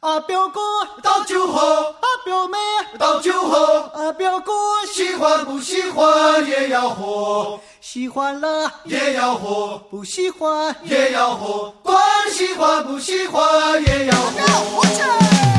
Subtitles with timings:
[0.00, 0.60] 啊，表哥
[1.02, 2.56] 倒酒喝，啊，表妹
[2.98, 4.52] 倒酒喝，啊，表哥
[4.92, 12.00] 喜欢不喜欢也要喝，喜欢了也要喝，不喜欢也要喝，管
[12.30, 15.57] 喜欢不喜欢也要喝。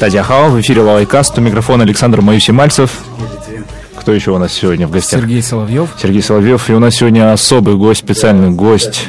[0.00, 3.00] Тадя Хао, в эфире Лавайкаст, у микрофона Александр Маюсимальцев.
[3.96, 5.20] Кто еще у нас сегодня в гостях?
[5.20, 5.90] Сергей Соловьев.
[6.00, 6.70] Сергей Соловьев.
[6.70, 9.06] И у нас сегодня особый гость, специальный гость.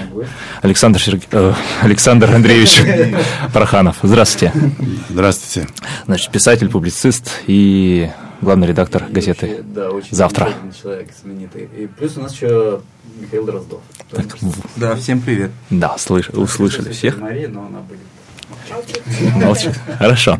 [0.61, 1.21] Александр, Серг...
[1.31, 2.83] э, Александр Андреевич
[3.53, 3.97] Параханов.
[4.03, 4.53] Здравствуйте.
[5.09, 5.69] Здравствуйте.
[6.07, 8.09] Значит, писатель, публицист и
[8.41, 10.49] главный редактор газеты Да, очень «Завтра».
[10.83, 11.69] человек, знаменитый.
[11.77, 12.81] И плюс у нас еще
[13.19, 13.79] Михаил Дроздов.
[14.11, 14.25] Так,
[14.75, 15.51] Да, всем привет.
[15.69, 16.27] да, слыш...
[16.29, 17.17] услышали всех.
[17.17, 17.99] Мария, но она будет.
[19.35, 19.73] Молчит.
[19.97, 20.37] Хорошо.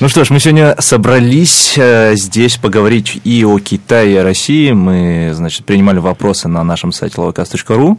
[0.00, 4.72] Ну что ж, мы сегодня собрались э, здесь поговорить и о Китае, и о России.
[4.72, 7.96] Мы, значит, принимали вопросы на нашем сайте lovacast.ru.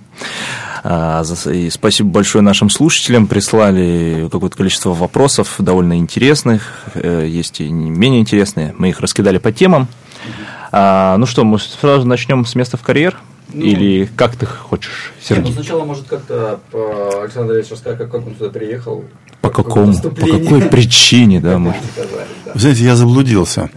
[0.83, 3.27] А, И спасибо большое нашим слушателям.
[3.27, 6.83] Прислали какое-то количество вопросов довольно интересных.
[6.95, 8.73] э, Есть и не менее интересные.
[8.77, 9.87] Мы их раскидали по темам.
[10.71, 13.17] А, Ну что, мы сразу начнем с места в карьер?
[13.53, 15.53] Ну, Или как ты хочешь, Нет, ну Сергей?
[15.53, 19.03] сначала, может, как-то по- Александр Ильич расскажет, как, как он сюда приехал.
[19.41, 19.93] По какому?
[19.99, 21.81] По какой причине, да, может?
[22.53, 23.69] Вы знаете, я заблудился.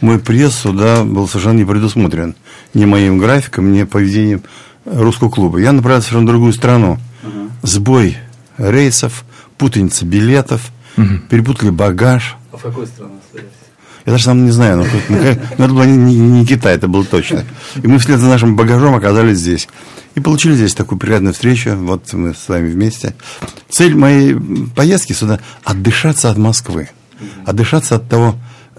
[0.00, 2.34] Мой приезд сюда был совершенно не предусмотрен.
[2.74, 4.42] Ни моим графиком, ни поведением
[4.84, 5.58] русского клуба.
[5.58, 6.98] Я направился в совершенно другую страну.
[7.62, 8.16] Сбой
[8.58, 9.24] рейсов,
[9.58, 10.70] путаница билетов,
[11.30, 12.36] перепутали багаж.
[12.52, 13.14] А в какую страну?
[14.06, 15.18] Я даже сам не знаю, но, ну,
[15.58, 17.44] но это был не, не- Китай, это было точно.
[17.82, 19.68] И мы вслед за нашим багажом оказались здесь.
[20.14, 21.70] И получили здесь такую приятную встречу.
[21.76, 23.14] Вот мы с вами вместе.
[23.70, 24.36] Цель моей
[24.74, 26.90] поездки сюда– отдышаться от Москвы.
[27.46, 28.34] Отдышаться от того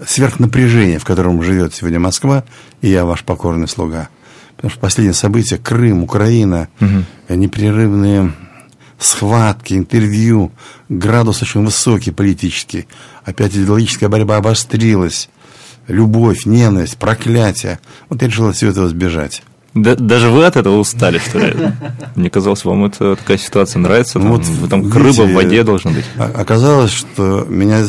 [0.06, 2.44] сверхнапряжения, в котором живет сегодня Москва,
[2.82, 4.08] и я ваш покорный слуга.
[4.56, 6.68] Потому что последние события– Крым, Украина,
[7.28, 8.32] непрерывные
[9.04, 10.52] схватки, интервью,
[10.88, 12.86] градус очень высокий политический.
[13.24, 15.28] Опять идеологическая борьба обострилась.
[15.88, 17.78] Любовь, ненависть, проклятие.
[18.08, 19.42] Вот я решил от всего этого сбежать.
[19.74, 21.54] Да- даже вы от этого устали, что ли?
[22.14, 24.18] Мне казалось, вам это такая ситуация нравится.
[24.18, 26.04] Ну Там, вот, вы там видите, рыба в воде должна быть.
[26.16, 27.84] А- Оказалось, что меня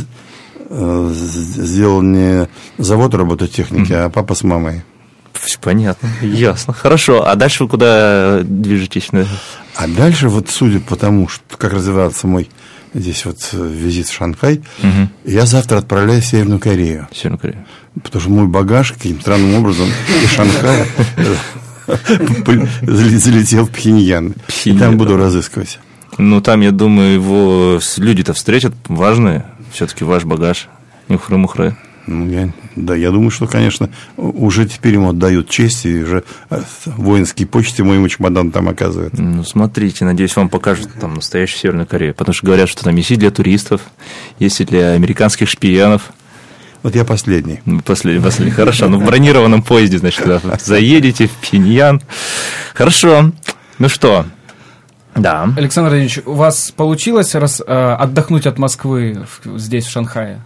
[0.70, 2.48] э, сделал не
[2.78, 4.84] завод робототехники, а папа с мамой.
[5.62, 6.74] Понятно, ясно.
[6.74, 9.10] Хорошо, а дальше вы куда движетесь?
[9.76, 12.50] А дальше, вот судя по тому, что, как развивался мой
[12.94, 14.62] здесь вот э, визит в Шанхай,
[15.26, 17.08] я завтра отправляюсь в Северную Корею.
[17.14, 17.66] Северную Корею.
[18.02, 19.88] Потому что мой багаж каким-то странным образом
[20.24, 20.88] из Шанхая
[21.88, 24.36] э, залетел в Пхеньян.
[24.64, 25.80] И там буду разыскивать.
[26.18, 29.46] Ну, там, я думаю, его люди-то встретят важные.
[29.74, 30.70] Все-таки ваш багаж.
[31.10, 31.76] Нюхры-мухры.
[32.08, 36.62] Ну, я, да, я думаю, что, конечно, уже теперь ему отдают честь, и уже э,
[36.86, 39.18] воинские почты моему чемодану там оказывают.
[39.18, 42.14] Ну, смотрите, надеюсь, вам покажут там настоящую Северную Корею.
[42.14, 43.82] Потому что говорят, что там есть и для туристов,
[44.38, 46.12] есть и для американских шпионов.
[46.84, 47.62] Вот я последний.
[47.66, 48.52] Ну, Последний, последний.
[48.54, 48.88] Хорошо.
[48.88, 50.28] Ну, в бронированном поезде, значит,
[50.62, 52.00] заедете в Пиньян.
[52.76, 53.32] Хорошо.
[53.80, 54.26] Ну что?
[55.16, 55.50] Да.
[55.58, 60.42] Александр Ильич, у вас получилось раз, э, отдохнуть от Москвы в- здесь, в Шанхае?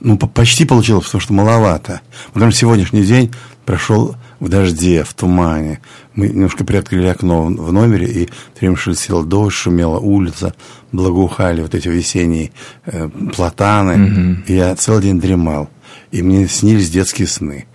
[0.00, 2.00] Ну, по- почти получилось, потому что маловато.
[2.32, 3.32] Потому что сегодняшний день
[3.64, 5.80] прошел в дожде, в тумане.
[6.14, 10.54] Мы немножко приоткрыли окно в номере, и все время шелестел дождь, шумела улица,
[10.92, 12.52] благоухали вот эти весенние
[12.86, 14.42] э, платаны.
[14.46, 15.70] И я целый день дремал.
[16.10, 17.66] И мне снились детские сны.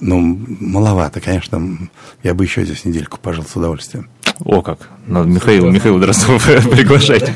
[0.00, 0.20] Ну,
[0.60, 1.78] маловато, конечно.
[2.22, 4.08] Я бы еще здесь недельку пожил с удовольствием.
[4.44, 4.88] О, как.
[5.06, 6.38] Надо Михаил, Михаил Дроздова
[6.70, 7.30] приглашать.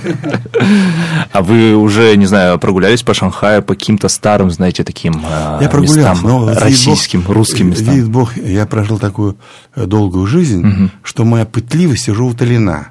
[1.33, 5.69] А вы уже, не знаю, прогулялись по Шанхаю, по каким-то старым, знаете, таким а, Я
[5.69, 7.95] прогулялся, местам, но российским, Бог- русским местам?
[7.95, 9.37] Видит Бог, я прожил такую
[9.75, 12.89] э, долгую жизнь, что моя пытливость уже утолена.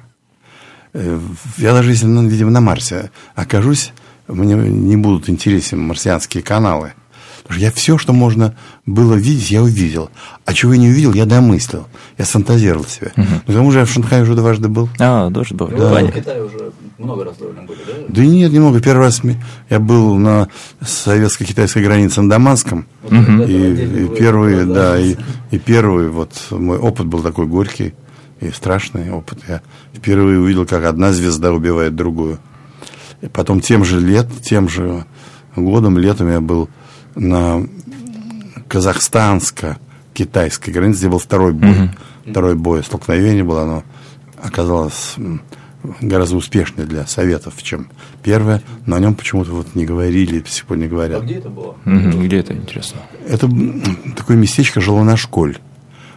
[0.94, 1.18] Э,
[1.58, 3.92] Я даже если, ну, видимо, на Марсе окажусь,
[4.28, 6.94] мне не будут интересны марсианские каналы.
[7.46, 8.56] Потому что я все, что можно
[8.86, 10.10] было видеть, я увидел.
[10.44, 11.86] А чего я не увидел, я домыслил.
[12.18, 13.12] Я сфантазировал себе.
[13.16, 14.88] Но к тому же я в Шанхае уже дважды был.
[14.98, 15.68] А, дождь был.
[15.68, 16.10] Ну, Вы в.
[16.12, 17.92] Китае уже много раз довольно были, да?
[18.08, 18.80] Да нет, немного.
[18.80, 19.22] Первый раз
[19.70, 20.48] я был на
[20.80, 22.86] советско-китайской границе на Даманском.
[23.02, 24.74] Вот это И, и вы- первый, да.
[24.92, 25.14] да, и,
[25.52, 27.94] и первый вот мой опыт был такой горький
[28.40, 29.38] и страшный опыт.
[29.48, 29.60] Я
[29.94, 32.38] впервые увидел, как одна звезда убивает другую.
[33.22, 35.04] И потом тем же лет, тем же
[35.54, 36.68] годом, летом я был
[37.16, 37.66] на
[38.68, 41.90] казахстанско-китайской границе, где был второй бой.
[42.28, 43.82] Второй бой, столкновение было, оно
[44.42, 45.14] оказалось
[46.00, 47.88] гораздо успешнее для Советов, чем
[48.24, 51.22] первое, но о нем почему-то вот не говорили, до сих пор не А говорят.
[51.22, 51.76] где это было?
[51.84, 52.24] Мгм.
[52.24, 53.00] Где это, интересно?
[53.28, 53.48] Это
[54.16, 55.58] такое местечко Желанашколь.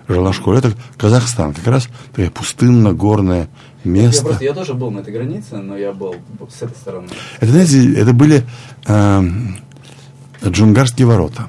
[0.08, 3.48] Желанашколь, это Казахстан, как раз такое пустынно-горное
[3.84, 4.26] Я место.
[4.26, 6.16] просто, я тоже был на этой границе, но я был
[6.52, 7.08] с этой стороны.
[7.40, 8.44] Это, знаете, это были
[8.88, 9.58] эм,
[10.46, 11.48] Джунгарские ворота.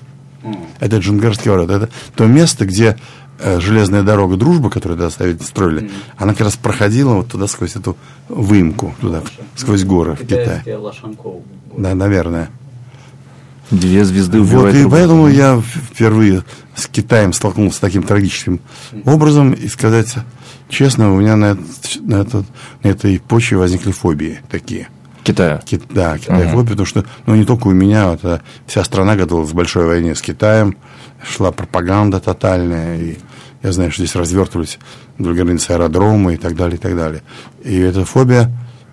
[0.80, 1.74] Это Джунгарские ворота.
[1.74, 2.96] Это то место, где
[3.38, 7.76] э, железная дорога дружбы, которую тогда ставили, строили, она как раз проходила вот туда сквозь
[7.76, 7.96] эту
[8.28, 9.22] выемку, туда,
[9.56, 10.62] сквозь горы в Китае.
[11.76, 12.50] Да, наверное.
[13.70, 16.42] Две звезды Вот, и поэтому я впервые
[16.74, 18.60] с Китаем столкнулся с таким трагическим
[19.04, 20.12] образом, и сказать
[20.68, 22.46] честно, у меня на, этот- на, этот,
[22.82, 24.88] на этой почве возникли фобии такие.
[25.32, 25.58] Китая.
[25.64, 29.54] Ки- да, Китай-фобия, потому что, ну, не только у меня, а вся страна готовилась к
[29.54, 30.76] большой войне с Китаем,
[31.22, 33.18] шла пропаганда тотальная, и
[33.62, 34.78] я знаю, что здесь развертывались
[35.18, 37.22] вдоль границы аэродромы и так далее, и так далее.
[37.62, 38.50] И эта фобия,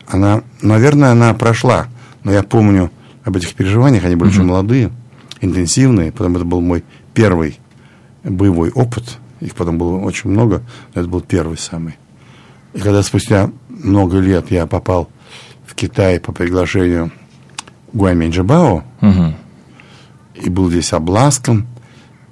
[0.07, 1.87] она, наверное, она прошла,
[2.23, 2.91] но я помню
[3.23, 4.91] об этих переживаниях, они были очень молодые,
[5.41, 7.59] интенсивные, потом это был мой первый
[8.23, 10.63] боевой опыт, их потом было очень много,
[10.93, 11.97] но это был первый самый.
[12.73, 15.09] И когда спустя много лет я попал
[15.67, 17.11] в Китай по приглашению
[17.93, 19.35] Гуаминь Джабао Мгм.
[20.35, 21.67] и был здесь обласком,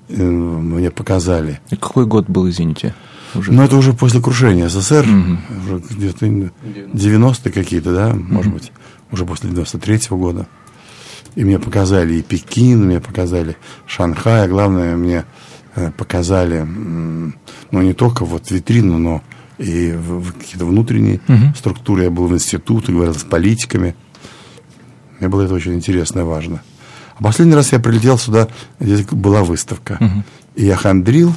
[0.09, 1.59] э, мне показали.
[1.69, 2.93] И какой год был, извините?
[3.35, 3.51] Уже.
[3.51, 5.05] Но это уже после крушения СССР,
[5.65, 8.71] уже где-то 90-е какие-то, да, может быть,
[9.11, 10.47] уже после 93-го года.
[11.35, 15.25] И мне показали и Пекин, мне показали Шанхай, а главное, мне
[15.75, 19.21] э, показали, ну, не только вот витрину, но
[19.57, 21.19] и в- в какие-то внутренние
[21.55, 22.03] структуры.
[22.03, 23.95] Я был в институте, говорил с политиками.
[25.19, 26.61] Мне было это очень интересно и важно.
[27.17, 28.47] А последний раз я прилетел сюда,
[28.79, 29.99] здесь была выставка.
[30.55, 31.33] И я хандрил,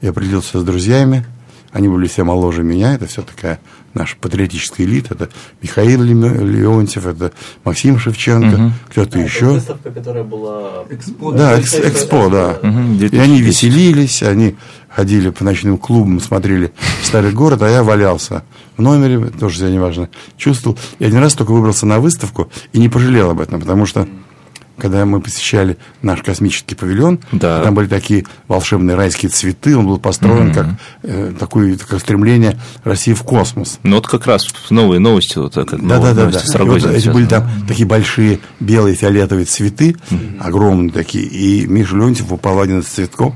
[0.00, 1.24] я прилетел сюда с друзьями,
[1.70, 3.58] они были все моложе меня, это все такая
[3.94, 5.30] наша патриотическая элита, это
[5.62, 7.32] Михаил Леонтьев, это
[7.64, 9.46] Максим Шевченко, кто-то А, это еще.
[9.52, 10.84] выставка, которая была...
[10.90, 11.32] Экспо.
[11.32, 12.58] Да, экс- экспо, да.
[12.62, 13.20] Мгм, И 2010.
[13.20, 14.56] они веселились, они
[14.94, 16.72] ходили по ночным клубам, смотрели
[17.02, 18.44] старый город, а я валялся
[18.76, 20.78] в номере, тоже себя неважно чувствовал.
[20.98, 24.06] И один раз только выбрался на выставку и не пожалел об этом, потому что
[24.78, 27.62] когда мы посещали наш космический павильон, Да.
[27.62, 30.66] там были такие волшебные райские цветы, он был построен как
[31.02, 33.78] э, такое как стремление России в космос.
[33.82, 36.20] Ну, вот как раз новые новости, вот как Да, новые да, да, да.
[36.24, 39.94] новости с И вот эти были там такие большие белые фиолетовые цветы,
[40.40, 41.24] огромные такие.
[41.26, 43.34] И Миша Леонтьев упал один из цветков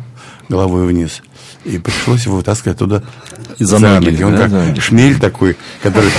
[0.48, 1.22] головой вниз.
[1.66, 3.02] И пришлось его вытаскивать оттуда
[3.58, 4.78] За ноги, Он да, как за ноги.
[4.80, 6.10] шмель такой, который...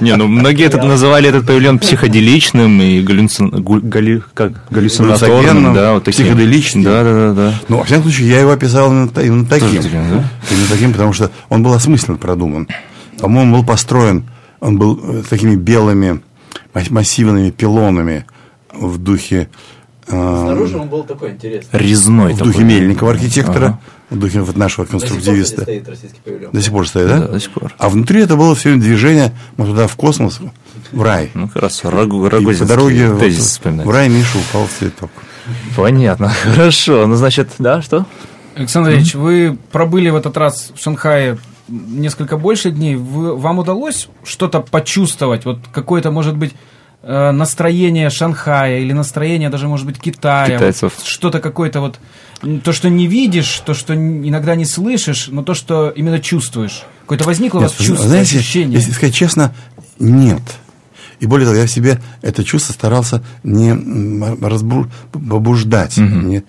[0.00, 6.84] Не, ну многие это называли этот павильон психоделичным и галлюцинаторным, да, вот психоделичным.
[6.84, 7.54] Да, да, да, да.
[7.68, 9.82] Ну, во всяком случае, я его описал именно, та- именно таким.
[9.82, 10.24] Да?
[10.50, 12.68] Именно таким, потому что он был осмысленно продуман.
[13.20, 14.24] По-моему, был построен,
[14.60, 16.20] он был э, такими белыми
[16.74, 18.24] мас- массивными пилонами
[18.72, 19.48] в духе...
[20.12, 21.78] э, Снаружи он был такой интересный.
[21.78, 22.52] Резной в такой.
[22.52, 23.80] духе Мельникова архитектора, Ага.
[24.10, 25.62] в духе нашего До сих пор, конструктивиста.
[25.62, 26.50] стоит российский павильон.
[26.52, 27.18] До сих пор стоит, да?
[27.20, 27.74] Да, до сих пор.
[27.78, 30.40] А внутри это было все движение, мы туда в космос,
[30.92, 31.30] в рай.
[31.34, 33.22] Ну, как раз Рогу- И по Рогозинский дороге вот
[33.84, 35.10] в рай Миша упал в цветок.
[35.76, 37.06] Понятно, хорошо.
[37.06, 38.06] Ну, значит, да, что?
[38.54, 42.96] Александр Ильич, вы пробыли в этот раз в Шанхае несколько больше дней.
[42.96, 45.44] Вы- вам удалось что-то почувствовать?
[45.44, 46.52] Вот какое-то, может быть,
[47.02, 50.56] настроение Шанхая или настроение даже, может быть, Китая?
[50.56, 50.92] Китайцев.
[50.98, 51.98] Вот Что-то какое-то вот...
[52.64, 56.84] То, что не видишь, то, что иногда не слышишь, но то, что именно чувствуешь.
[57.02, 58.78] Какое-то возникло у вас Нет, чувство, знаете, ощущение?
[58.78, 59.54] если сказать честно,
[59.98, 60.40] нет.
[61.18, 65.98] И более того, я в себе это чувство старался не м, разбу- побуждать.
[65.98, 66.44] Не-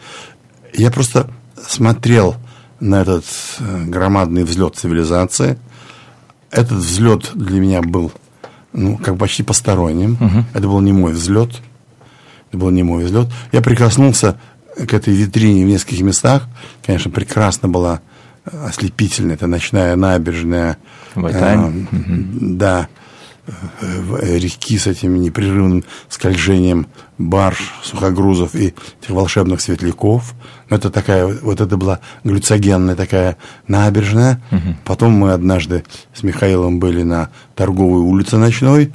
[0.74, 1.30] Я просто
[1.68, 2.36] смотрел
[2.80, 3.26] на этот
[3.60, 5.60] э, громадный взлет цивилизации.
[6.52, 8.14] Этот взлет для меня был
[8.74, 10.18] ну, как почти посторонним.
[10.54, 11.62] Это был не мой взлет.
[12.50, 13.28] Это был не мой взлет.
[13.52, 14.38] Я прикоснулся
[14.76, 16.48] к этой витрине в нескольких местах.
[16.86, 18.02] Конечно, прекрасно была
[18.46, 19.36] э, ослепительная.
[19.36, 20.78] Это ночная набережная.
[21.16, 21.20] Э,
[22.42, 22.88] Да.
[23.82, 28.68] Э, Реки с этим непрерывным скольжением барж, сухогрузов и
[29.02, 30.34] этих волшебных светляков.
[30.70, 34.42] Но это такая, вот это была глюцогенная такая набережная.
[34.86, 38.94] Потом мы однажды с Михаилом были на торговой улице ночной.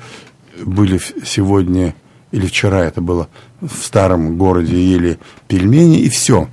[0.64, 1.94] Были сегодня
[2.32, 3.28] или вчера это было
[3.60, 6.48] в старом городе ели пельмени и все.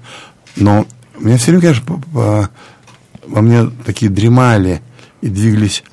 [0.55, 0.85] Но
[1.19, 2.49] у меня все время, конечно, по- по-
[3.25, 4.81] во мне такие дремали
[5.21, 5.83] и двигались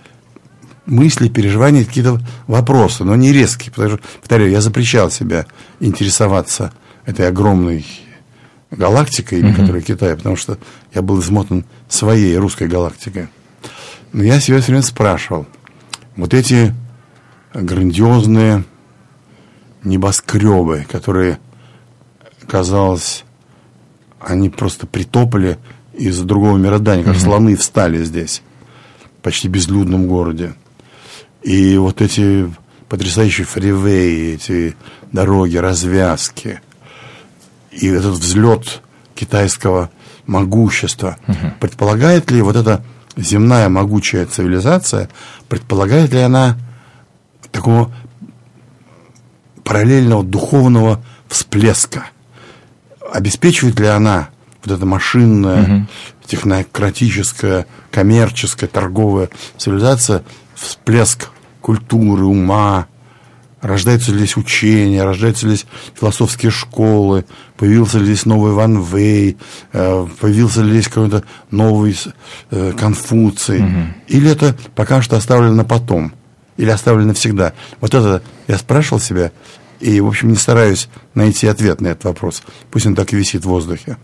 [0.91, 3.71] мысли, переживания, какие-то вопросы, но не резкие.
[3.71, 5.47] Потому что, повторяю, я запрещал себя
[5.79, 6.73] интересоваться
[7.07, 7.87] этой огромной
[8.71, 10.59] галактикой, или которая Китай, потому что
[10.95, 13.29] я был измотан своей русской галактикой.
[14.13, 15.47] Но я себя все время спрашивал,
[16.17, 16.75] вот эти
[17.55, 18.65] грандиозные
[19.83, 21.39] небоскребы, которые,
[22.47, 23.25] казалось,
[24.21, 25.59] они просто притопали
[25.95, 28.43] из другого мироздания, как слоны встали здесь,
[29.19, 30.55] в почти безлюдном городе.
[31.43, 32.53] И вот эти
[32.89, 34.77] потрясающие фривеи, эти
[35.13, 36.61] дороги, развязки,
[37.71, 38.83] и этот взлет
[39.15, 39.91] китайского
[40.27, 41.17] могущества,
[41.61, 42.85] предполагает ли вот эта
[43.17, 45.09] земная могучая цивилизация,
[45.49, 46.57] предполагает ли она
[47.51, 47.93] такого
[49.65, 52.07] параллельного духовного всплеска?
[53.13, 54.31] Обеспечивает ли она
[54.65, 55.87] вот эта машинная,
[56.27, 60.23] технократическая, коммерческая, торговая цивилизация
[60.61, 62.87] всплеск культуры, ума,
[63.61, 65.67] рождаются ли здесь учения, рождаются ли здесь
[65.99, 67.25] философские школы,
[67.57, 69.37] появился ли здесь новый Ван Вей,
[69.73, 71.97] э, появился ли здесь какой-то новый
[72.51, 73.65] э, Конфуций,
[74.09, 76.13] или это пока что оставлено на потом,
[76.57, 77.53] или оставлено навсегда.
[77.81, 79.33] Вот это я спрашивал себя,
[79.81, 82.43] и, в общем, не стараюсь найти ответ на этот вопрос.
[82.71, 83.97] Пусть он так и висит в воздухе.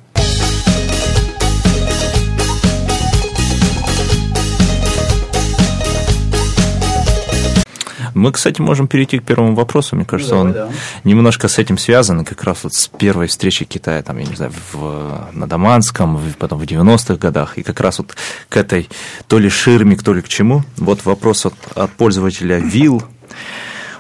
[8.16, 9.94] Мы, кстати, можем перейти к первому вопросу.
[9.94, 10.68] Мне кажется, Давай, он да.
[11.04, 14.52] немножко с этим связан, как раз вот с первой встречи Китая, там, я не знаю,
[14.73, 18.16] в, на Даманском, потом в 90-х годах, и как раз вот
[18.49, 18.88] к этой
[19.28, 20.64] то ли ширме, то ли к чему.
[20.78, 23.02] Вот вопрос от, от пользователя Вил.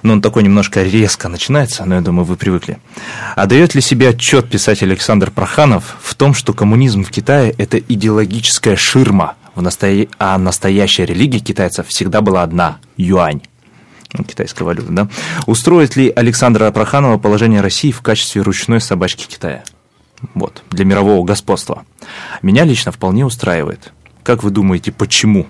[0.02, 2.78] Но он такой немножко резко начинается, но я думаю, вы привыкли.
[3.34, 7.78] А дает ли себе отчет писатель Александр Проханов в том, что коммунизм в Китае– это
[7.78, 13.42] идеологическая ширма, в настоя- а настоящая религия китайцев всегда была одна– юань?
[14.12, 15.08] Ну, китайская валюта, да?
[15.46, 19.62] Устроит ли Александра Проханова положение России в качестве ручной собачки Китая?
[20.34, 21.84] Вот, для мирового господства.
[22.42, 23.92] Меня лично вполне устраивает.
[24.22, 25.46] Как вы думаете, почему?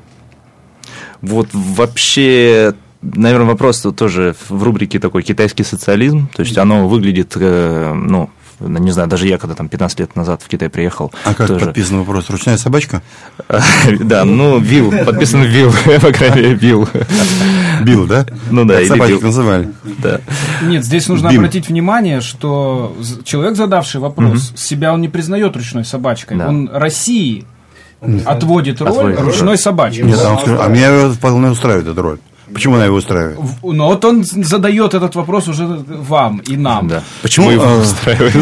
[1.22, 6.28] Вот вообще, наверное, вопрос тоже в рубрике такой китайский социализм.
[6.34, 10.42] То есть оно выглядит, э, ну, не знаю, даже я когда там 15 лет назад
[10.42, 11.12] в Китай приехал.
[11.24, 12.30] А как тоже- подписан вопрос?
[12.30, 13.02] Ручная собачка?
[14.00, 16.88] Да, ну, Вил, подписан Вил, по крайней мере, Вил.
[17.82, 18.26] Бил, да?
[18.50, 19.26] Ну да, или собачек бил.
[19.26, 19.72] называли.
[19.98, 20.20] Да.
[20.62, 26.38] Нет, здесь нужно обратить внимание, что человек, задавший вопрос, себя он не признает ручной собачкой.
[26.44, 27.44] Он России
[28.24, 30.02] отводит роль Отводит ручной собачки.
[30.02, 32.18] Нет, а, он а меня вполне устраивает эта роль.
[32.52, 33.38] Почему она его устраивает?
[33.62, 36.88] Но вот он задает этот вопрос уже вам и нам.
[36.88, 37.02] Да.
[37.22, 38.34] Почему Ну, его а- устраивает?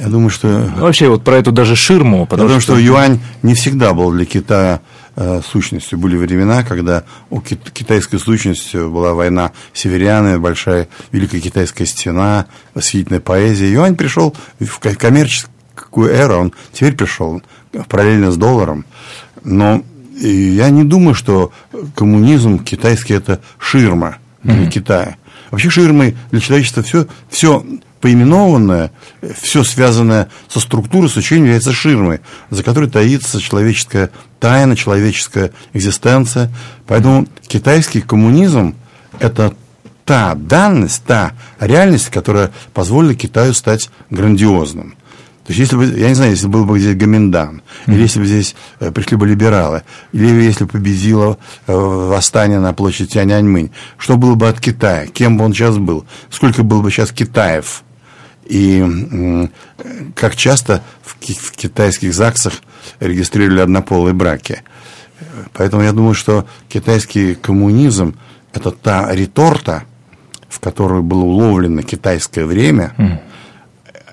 [0.00, 0.70] Я думаю, что...
[0.78, 4.80] Вообще, вот про эту даже ширму, потому, Потому что юань не всегда был для Китая
[5.16, 5.98] э, сущностью.
[5.98, 13.20] Были времена, когда у кит- китайской сущностью была война северяны, большая Великая Китайская стена, восхитительная
[13.20, 13.70] поэзия.
[13.70, 17.42] Юань пришел в ко- коммерческую эру, он теперь пришел
[17.88, 18.84] параллельно с долларом.
[19.42, 19.82] Но
[20.16, 21.52] и я не думаю, что
[21.94, 25.16] коммунизм китайский это ширма для Китая.
[25.50, 27.64] Вообще ширмой для человечества все, все
[28.00, 28.92] поименованное,
[29.40, 36.50] все связанное со структурой, с учением является ширмой, за которой таится человеческая тайна, человеческая экзистенция.
[36.86, 38.74] Поэтому китайский коммунизм–
[39.20, 39.54] это
[40.04, 44.96] та данность, та реальность, которая позволила Китаю стать грандиозным.
[45.44, 48.26] То есть, если бы, я не знаю, если был бы здесь Гоминдан, или если бы
[48.26, 49.82] здесь э, пришли бы либералы,
[50.12, 51.36] или если бы победило
[51.66, 55.06] э, восстание на площади Тяньаньмынь, что было бы от Китая?
[55.06, 56.06] Кем бы он сейчас был?
[56.30, 57.82] Сколько было бы сейчас Китаев?
[58.46, 59.50] И м,
[60.14, 62.54] как часто в, в китайских ЗАГСах
[63.00, 64.62] регистрировали однополые браки?
[65.52, 68.16] Поэтому я думаю, что китайский коммунизм–
[68.54, 69.84] это та реторта,
[70.48, 72.94] в которую было уловлено китайское время,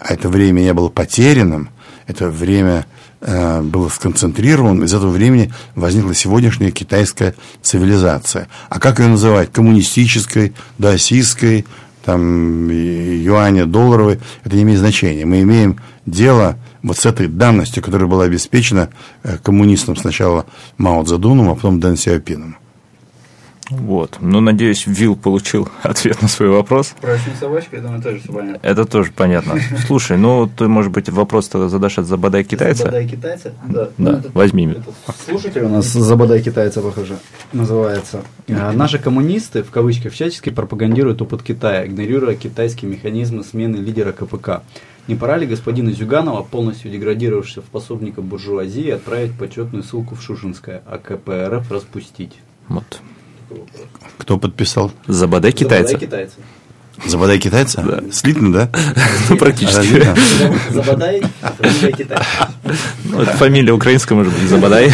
[0.02, 1.70] а это время не было потерянным,
[2.08, 2.88] это время
[3.22, 8.48] э, было сконцентрировано, из этого времени возникла сегодняшняя китайская цивилизация.
[8.70, 9.52] А как ее называть?
[9.52, 11.68] Коммунистической, даосистской,
[12.04, 15.24] там, юаня, долларовой, это не имеет значения.
[15.24, 18.90] Мы имеем дело вот с этой данностью, которая была обеспечена
[19.22, 20.48] э, коммунистам сначала
[20.80, 22.58] Мао Цзэдуном, а потом Дэн Сяопином.
[23.72, 24.18] Вот.
[24.20, 26.94] Ну, надеюсь, Вилл получил ответ на свой вопрос.
[27.02, 28.60] Про собачку, я думаю, тоже все понятно.
[28.68, 29.56] Это тоже понятно.
[29.88, 32.84] Слушай, ну, ты, может быть, вопрос тогда задашь от Забадай китайца?
[32.84, 33.54] Забодай китайца?
[33.68, 33.86] Да.
[33.86, 34.66] Да, Ну, это- возьми.
[34.68, 34.84] это
[35.26, 37.18] Слушатель у нас Забодай китайца, похоже,
[37.54, 38.24] называется.
[38.50, 44.64] А, Наши коммунисты, в кавычках, всячески пропагандируют опыт Китая, игнорируя китайские механизмы смены лидера КПК.
[45.08, 50.84] Не пора ли господина Зюганова, полностью деградировавшего в пособника буржуазии, отправить почетную ссылку в Шушинское,
[50.86, 52.34] а КПРФ распустить?
[52.68, 53.02] Вот.
[54.18, 54.92] Кто подписал?
[55.08, 55.88] Забадай китайца.
[55.94, 56.36] Забодай китайца.
[57.08, 57.82] Забодай китайца?
[57.82, 58.12] Да.
[58.12, 58.70] Слитно, да?
[59.30, 60.06] Ну, практически.
[60.72, 61.24] Забадай,
[61.58, 62.26] фамилия китайца.
[63.06, 64.90] Ну, это фамилия украинская, может быть, Забадай.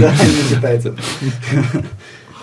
[0.00, 0.94] Да, не китайца.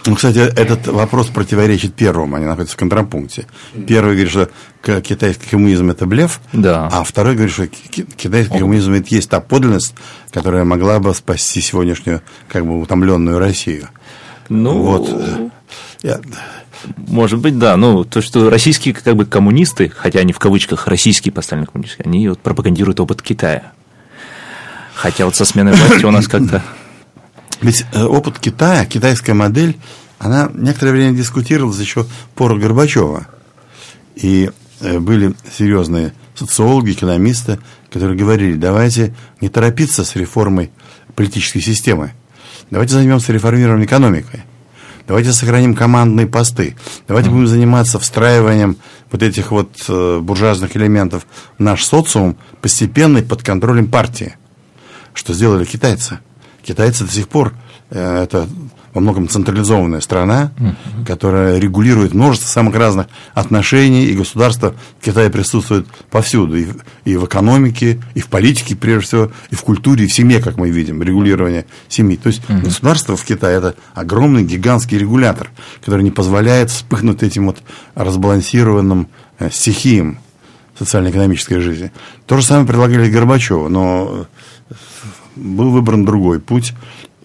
[0.05, 3.45] Ну, кстати, этот вопрос противоречит первому, они находятся в контрапункте.
[3.85, 6.87] Первый говорит, что китайский коммунизм– это блеф, Да.
[6.91, 9.93] а второй говорит, что ки- китайский коммунизм– это есть та подлинность,
[10.31, 13.89] которая могла бы спасти сегодняшнюю, как бы, утомленную Россию.
[14.49, 15.51] Ну, Вот.
[16.01, 16.19] Я-
[16.95, 17.75] Может быть, да.
[17.77, 22.27] Ну, то, что российские как бы коммунисты, хотя они в кавычках российские поставлены коммунисты, они
[22.29, 23.73] вот пропагандируют опыт Китая.
[24.95, 26.63] Хотя вот со сменой власти у нас как-то...
[27.61, 29.77] Ведь э, опыт Китая, китайская модель,
[30.17, 33.27] она некоторое время дискутировалась еще пору Горбачева.
[34.15, 37.59] И э, были серьезные социологи, экономисты,
[37.91, 40.71] которые говорили, давайте не торопиться с реформой
[41.15, 42.13] политической системы.
[42.71, 44.43] Давайте займемся реформированием экономикой.
[45.07, 46.75] Давайте сохраним командные посты.
[47.07, 48.77] Давайте будем заниматься встраиванием
[49.11, 51.25] вот этих вот э, буржуазных элементов
[51.57, 54.35] в наш социум постепенно и под контролем партии.
[55.13, 56.19] Что сделали китайцы?
[56.61, 57.53] Китайцы до сих пор
[57.89, 58.47] э, это
[58.93, 60.51] во многом централизованная страна,
[61.05, 67.15] которая регулирует множество самых разных отношений, и государство в Китае присутствует повсюду, и, в- и
[67.17, 70.69] в экономике, и в политике, прежде всего, и в культуре, и в семье, как мы
[70.69, 72.17] видим, регулирование семьи.
[72.17, 75.49] То есть государство в Китае это огромный гигантский регулятор,
[75.81, 77.57] который не позволяет вспыхнуть этим вот
[77.95, 79.07] разбалансированным
[79.39, 80.19] э, стихиям
[80.77, 81.91] социально-экономической жизни.
[82.25, 84.25] То же самое предлагали Горбачеву, но
[85.35, 86.73] был выбран другой путь.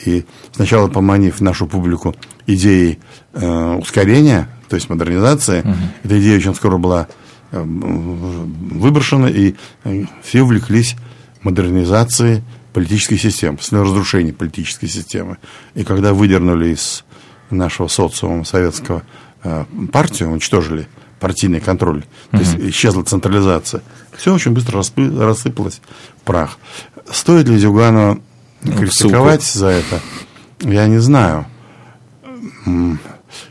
[0.05, 2.15] И сначала поманив нашу публику
[2.47, 2.99] идеей
[3.33, 5.65] э, ускорения, то есть модернизации,
[6.03, 7.07] эта идея очень скоро была
[7.53, 10.97] э, выброшена, и э, все увлеклись
[11.43, 15.39] модернизацией политической системы, с разрушения политической системы.
[15.75, 17.05] И когда выдернули из
[17.51, 19.05] нашего социума советского
[19.45, 20.89] э, партию, уничтожили
[21.21, 23.83] партийный контроль, то есть исчезла централизация,
[24.17, 25.81] все очень быстро рассыпалось
[26.19, 26.59] в прах.
[27.11, 28.21] Стоит ли Зюганова
[28.65, 30.01] критиковать за это?
[30.61, 31.47] Я не знаю.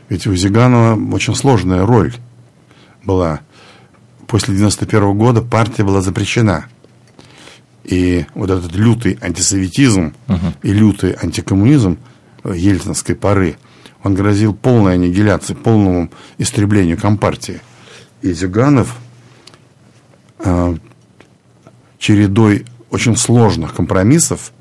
[0.08, 2.14] Ведь у Зиганова очень сложная роль
[3.04, 3.40] была.
[4.26, 6.66] После 91 года партия была запрещена.
[7.84, 10.14] И вот этот лютый антисоветизм
[10.62, 11.98] и лютый антикоммунизм
[12.44, 13.56] ельцинской поры,
[14.02, 17.60] он грозил полной аннигиляцией, полному истреблению Компартии.
[18.22, 18.96] И Зюганов
[20.38, 20.76] э,
[21.98, 24.52] чередой очень сложных компромиссов,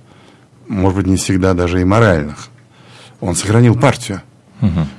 [0.67, 2.49] может быть, не всегда даже и моральных,
[3.19, 4.21] он сохранил партию.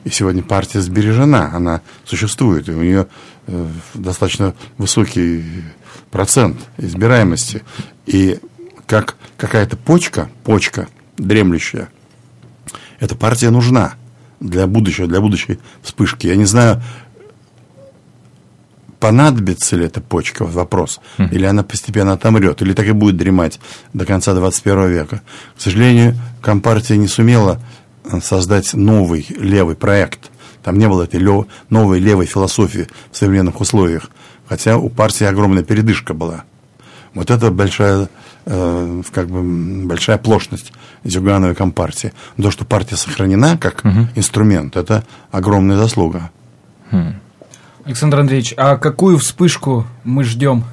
[0.05, 3.07] И сегодня партия сбережена, она существует, и у нее
[3.47, 5.43] э, достаточно высокий
[6.11, 7.63] процент избираемости.
[8.05, 8.41] И
[8.87, 11.89] как какая-то почка, почка дремлющая,
[13.01, 13.95] эта партия нужна
[14.39, 16.27] для будущего, для будущей вспышки.
[16.27, 16.83] Я не знаю,
[19.09, 23.61] понадобится ли эта почка, вопрос, или она постепенно отомрет, или так и будет дремать
[23.93, 25.21] до конца 21 века.
[25.59, 27.61] К сожалению, Компартия не сумела
[28.11, 30.31] э, создать новый левый проект.
[30.63, 34.09] Там не было этой лё- новой левой философии в современных условиях,
[34.49, 36.45] хотя у партии огромная передышка была.
[37.13, 38.09] Вот это большая,
[38.47, 39.43] э, как бы,
[39.87, 40.73] большая оплошность
[41.05, 42.15] Зюгановой Компартии.
[42.43, 43.85] То, что партия сохранена как
[44.17, 46.31] инструмент, это огромная заслуга.
[47.85, 50.65] Александр Андреевич, а какую вспышку мы ждем?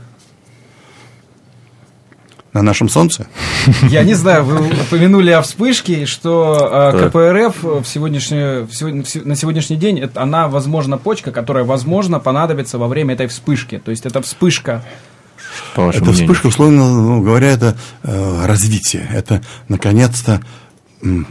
[2.54, 3.28] На нашем солнце
[3.89, 9.36] Я не знаю, вы упомянули о вспышке, что э, КПРФ в сегодняшний, в сегодня- на
[9.36, 13.78] сегодняшний день, это, она, возможно, почка, которая, возможно, понадобится во время этой вспышки.
[13.84, 14.84] То есть это вспышка.
[15.76, 16.28] По вашему Это мнению.
[16.28, 19.08] вспышка, условно ну, говоря, это э, развитие.
[19.13, 20.41] Это, наконец-то,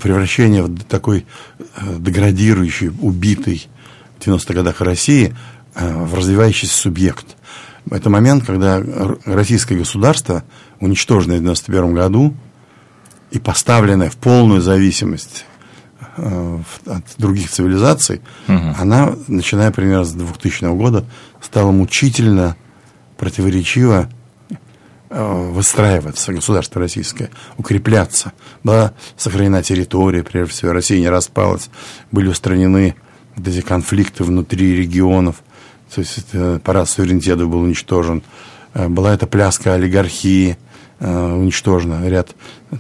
[0.03, 1.27] превращение в такой
[1.77, 3.69] э, деградирующий, убитый
[4.19, 5.37] в 90-х годах России
[5.75, 7.37] в развивающийся субъект.
[7.91, 8.83] Это момент, когда
[9.25, 10.45] российское государство,
[10.81, 12.35] уничтоженное в 91 году
[13.31, 15.45] и поставленное в полную зависимость
[16.17, 18.21] э, от других цивилизаций,
[18.79, 21.05] она, начиная примерно с 2000 года,
[21.41, 22.57] стала мучительно,
[23.17, 24.09] противоречиво
[25.11, 28.33] э, выстраиваться государство российское, укрепляться.
[28.63, 31.71] Была сохранена территория, прежде всего, Россия не распалась,
[32.13, 32.95] были устранены
[33.37, 35.43] вот эти конфликты внутри регионов,
[35.95, 38.23] то есть это парад суверенитета был уничтожен.
[38.75, 40.57] Э, Была эта пляска олигархии
[40.99, 42.09] э, уничтожена.
[42.09, 42.35] Ряд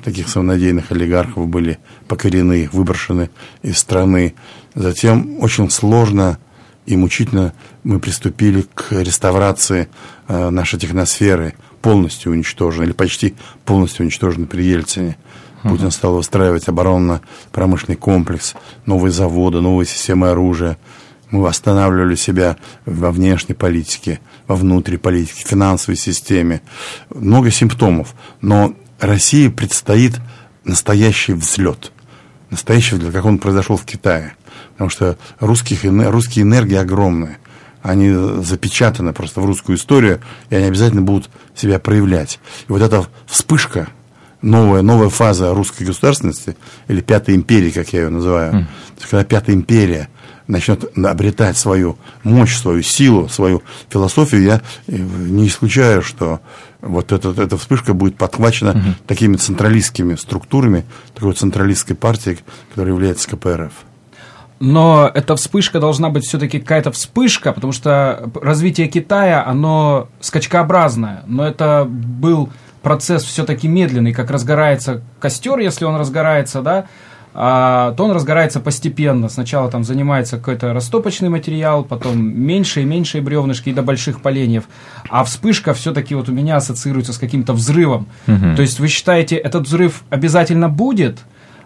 [0.04, 3.30] таких самонадеянных олигархов были покорены, выброшены
[3.62, 4.34] из страны.
[4.74, 6.38] Затем очень сложно
[6.86, 7.52] и мучительно
[7.84, 9.88] мы приступили к реставрации
[10.28, 15.16] э, нашей техносферы, полностью уничтоженной, или почти полностью уничтоженной при Ельцине.
[15.62, 18.54] Путин стал выстраивать оборонно-промышленный комплекс,
[18.86, 20.78] новые заводы, новые системы оружия.
[21.30, 26.60] Мы восстанавливали себя во внешней политике, во внутренней политике, финансовой системе.
[27.14, 28.14] Много симптомов.
[28.40, 30.18] Но России предстоит
[30.64, 31.92] настоящий взлет.
[32.50, 34.34] Настоящий взлет, как он произошел в Китае.
[34.72, 37.38] Потому что русских, русские энергии огромные.
[37.82, 38.10] Они
[38.42, 42.38] запечатаны просто в русскую историю, и они обязательно будут себя проявлять.
[42.68, 43.88] И вот эта вспышка,
[44.42, 46.56] новая, новая фаза русской государственности,
[46.88, 48.66] или Пятой империи, как я ее называю, mm.
[49.08, 50.08] когда Пятая империя
[50.50, 56.40] начнет обретать свою мощь, свою силу, свою философию, я э, не исключаю, что
[56.80, 58.80] вот эта, эта вспышка будет подхвачена угу.
[59.06, 60.84] такими централистскими структурами,
[61.14, 62.38] такой централистской партией,
[62.70, 63.72] которая является КПРФ.
[64.60, 71.22] Но эта вспышка должна быть все-таки какая-то вспышка, потому что развитие Китая, оно скачкообразное.
[71.26, 72.50] Но это был
[72.82, 76.86] процесс все-таки медленный, как разгорается костер, если он разгорается, да,
[77.32, 79.28] а, то он разгорается постепенно.
[79.28, 84.64] Сначала там занимается какой-то растопочный материал, потом меньше и меньше бревнышки и до больших поленьев.
[85.08, 88.08] А вспышка все-таки вот у меня ассоциируется с каким-то взрывом.
[88.26, 88.56] Угу.
[88.56, 91.20] То есть вы считаете, этот взрыв обязательно будет,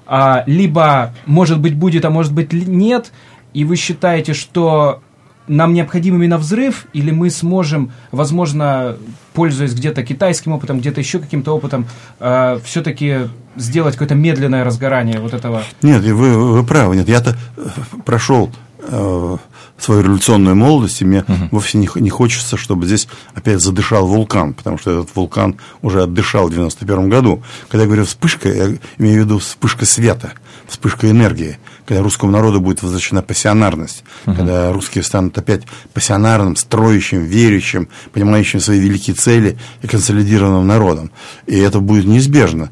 [0.06, 3.12] а, либо, может быть, будет, а может быть, нет,
[3.54, 5.00] и вы считаете, что
[5.46, 8.96] нам необходим именно взрыв, или мы сможем, возможно,
[9.32, 11.86] пользуясь где-то китайским опытом, где-то еще каким-то опытом,
[12.20, 15.62] э, все-таки сделать какое-то медленное разгорание вот этого?
[15.82, 16.96] Нет, вы, вы правы.
[16.96, 17.68] Нет, я-то э,
[18.04, 19.36] прошел э,
[19.78, 21.48] свою революционную молодость, и мне uh-huh.
[21.50, 26.48] вовсе не, не хочется, чтобы здесь опять задышал вулкан, потому что этот вулкан уже отдышал
[26.48, 27.42] в 91 году.
[27.68, 30.32] Когда я говорю вспышка, я имею в виду вспышка света,
[30.68, 34.36] вспышка энергии когда русскому народу будет возвращена пассионарность, uh-huh.
[34.36, 41.10] когда русские станут опять пассионарным, строящим, верящим, понимающим свои великие цели и консолидированным народом.
[41.46, 42.70] И это будет неизбежно.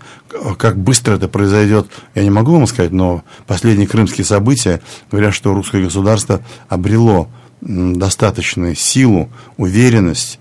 [0.59, 5.55] Как быстро это произойдет, я не могу вам сказать, но последние крымские события говорят, что
[5.55, 7.29] русское государство обрело
[7.63, 10.41] достаточную силу, уверенность,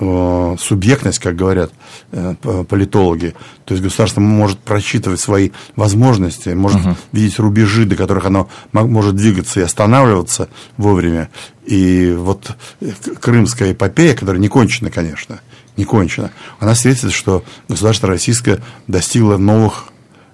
[0.00, 1.70] э, субъектность, как говорят
[2.12, 2.34] э,
[2.66, 3.34] политологи.
[3.66, 6.96] То есть государство может просчитывать свои возможности, может uh-huh.
[7.12, 11.28] видеть рубежи, до которых оно может двигаться и останавливаться вовремя.
[11.66, 15.40] И вот э, крымская эпопея, которая не кончена, конечно,
[15.76, 19.86] не кончена, она свидетельствует, что государство российское достигло новых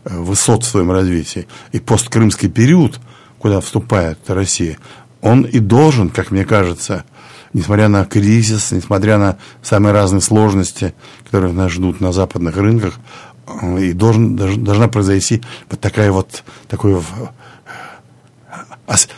[0.05, 1.47] высот в своем развитии.
[1.73, 2.99] И посткрымский период,
[3.39, 4.79] куда вступает Россия,
[5.21, 7.05] он и должен, как мне кажется,
[7.53, 12.95] несмотря на кризис, несмотря на самые разные сложности, которые нас ждут на западных рынках,
[13.47, 17.03] э, и должен, должна произойти вот такая вот, такой,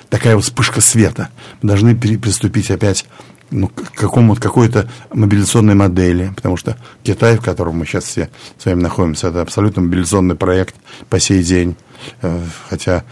[0.08, 1.28] такая вот вспышка света.
[1.62, 3.06] Мы должны приступить опять
[3.50, 8.80] ну, какому-то какой-то мобилизационной модели, потому что Китай, в котором мы сейчас все с вами
[8.80, 10.74] находимся, это абсолютно мобилизационный проект
[11.08, 11.76] по сей день,
[12.22, 13.04] э, хотя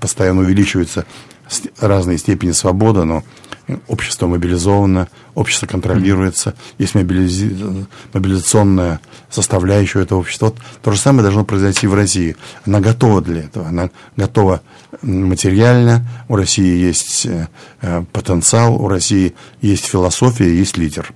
[0.00, 1.06] постоянно увеличивается
[1.80, 3.24] разной степени свободы, но
[3.86, 7.86] общество мобилизовано, общество контролируется, есть мобилизи...
[8.12, 9.00] мобилизационная
[9.30, 10.46] составляющая этого общества.
[10.46, 12.36] Вот то же самое должно произойти в России.
[12.66, 14.62] Она готова для этого, она готова
[15.02, 21.12] материально, у России есть э, потенциал, у России есть философия, есть лидер.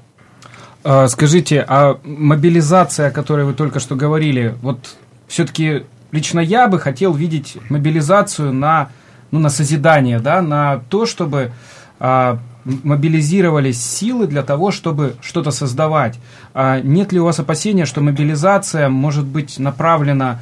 [0.84, 4.96] А, скажите, а мобилизация, о которой вы только что говорили, вот
[5.28, 8.90] все-таки лично я бы хотел видеть мобилизацию на
[9.32, 11.50] ну, на созидание, да, на то, чтобы
[11.98, 16.20] а, мобилизировались силы для того, чтобы что-то создавать.
[16.54, 20.40] А нет ли у вас опасения, что мобилизация может быть направлена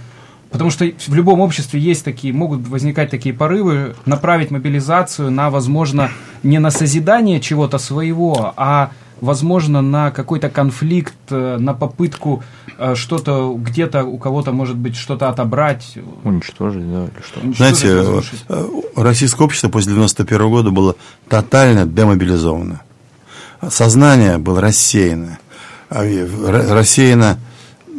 [0.50, 6.10] Потому что в любом обществе есть такие, могут возникать такие порывы направить мобилизацию на, возможно,
[6.42, 8.90] не на созидание чего-то своего, а
[9.20, 12.42] возможно, на какой-то конфликт, э, на попытку
[12.78, 15.98] э, что-то где-то у кого-то, может быть, что-то отобрать.
[16.24, 17.56] Уничтожить, да, или что?
[17.56, 18.44] Знаете, разрушить.
[18.48, 20.96] Э, российское общество после 91 года было
[21.28, 22.82] тотально демобилизовано.
[23.68, 25.38] Сознание было рассеяно.
[25.90, 26.02] А,
[26.70, 27.38] рассеяно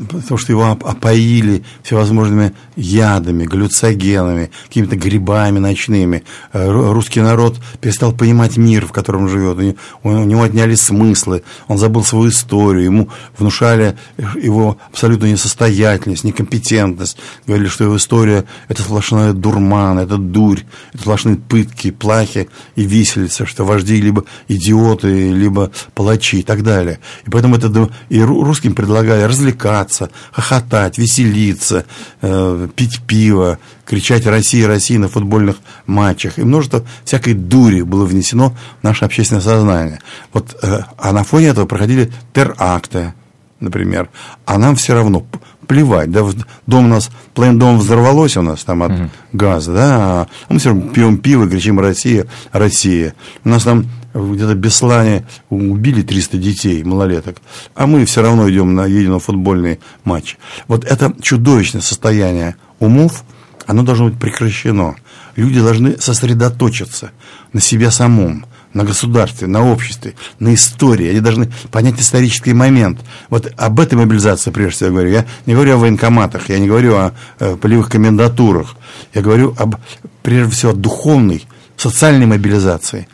[0.08, 6.24] потому что его опоили всевозможными ядами, галлюцогенами, какими-то грибами ночными.
[6.54, 9.76] Э, русский народ перестал понимать мир, в котором живет.
[10.04, 17.18] У него отняли смыслы, он забыл свою историю, ему внушали его абсолютную несостоятельность, некомпетентность.
[17.46, 20.62] Говорили, что его история– это сплошной дурман, это дурь,
[20.94, 27.00] это сплошные пытки, плахи и виселица, что вожди либо идиоты, либо палачи и так далее.
[27.26, 31.86] И поэтому это и русским предлагали развлекаться, смеяться, хохотать, веселиться,
[32.22, 36.40] э, пить пиво, кричать «Россия, Россия» на футбольных матчах.
[36.40, 40.00] И множество всякой дури было внесено в наше общественное сознание.
[40.34, 43.14] Вот, э, а на фоне этого проходили теракты,
[43.60, 44.10] например.
[44.46, 45.26] А нам все равно
[45.68, 46.12] плевать.
[46.12, 46.26] Да,
[46.68, 49.10] дом у нас, половина дома взорвалось у нас там от угу.
[49.34, 53.14] газа, да, а мы все равно пьем пиво, кричим «Россия, Россия».
[53.46, 57.38] У нас там где-то в Беслане убили 300 детей, малолеток,
[57.76, 60.38] а мы все равно идем на, едем на футбольный матч.
[60.68, 63.24] Вот это чудовищное состояние умов,
[63.68, 64.96] оно должно быть прекращено.
[65.36, 67.12] Люди должны сосредоточиться
[67.54, 71.10] на себе самом, на государстве, на обществе, на истории.
[71.10, 73.00] Они должны понять исторический момент.
[73.30, 75.12] Вот об этой мобилизации, прежде всего, говорю.
[75.12, 78.76] Я не говорю о военкоматах, я не говорю о э, полевых комендатурах.
[79.14, 79.76] Я говорю об,
[80.24, 81.46] прежде всего, о духовной,
[81.78, 83.08] социальной мобилизации,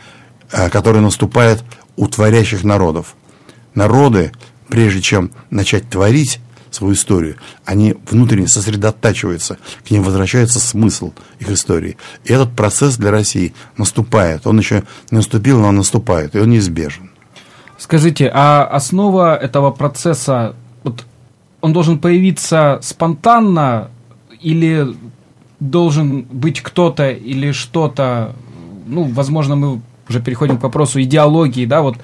[0.52, 1.64] э, которая наступает
[1.96, 3.16] у творящих народов.
[3.74, 4.32] Народы,
[4.70, 11.98] прежде чем начать творить, свою историю, они внутренне сосредотачиваются, к ним возвращается смысл их истории.
[12.24, 14.46] И этот процесс для России наступает.
[14.46, 17.12] Он еще не наступил, но он наступает, и он неизбежен.
[17.78, 21.06] Скажите, а основа этого процесса, вот,
[21.62, 23.90] он должен появиться спонтанно
[24.42, 24.96] или
[25.60, 28.36] должен быть кто-то или что-то,
[28.86, 31.98] ну, возможно, мы уже переходим к вопросу идеологии, да, вот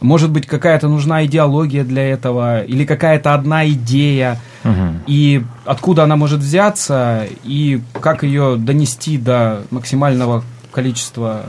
[0.00, 5.00] может быть, какая-то нужна идеология для этого, или какая-то одна идея, угу.
[5.06, 11.46] и откуда она может взяться, и как ее донести до максимального количества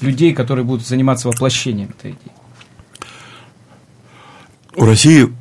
[0.00, 2.32] людей, которые будут заниматься воплощением этой идеи.
[4.74, 5.32] У России,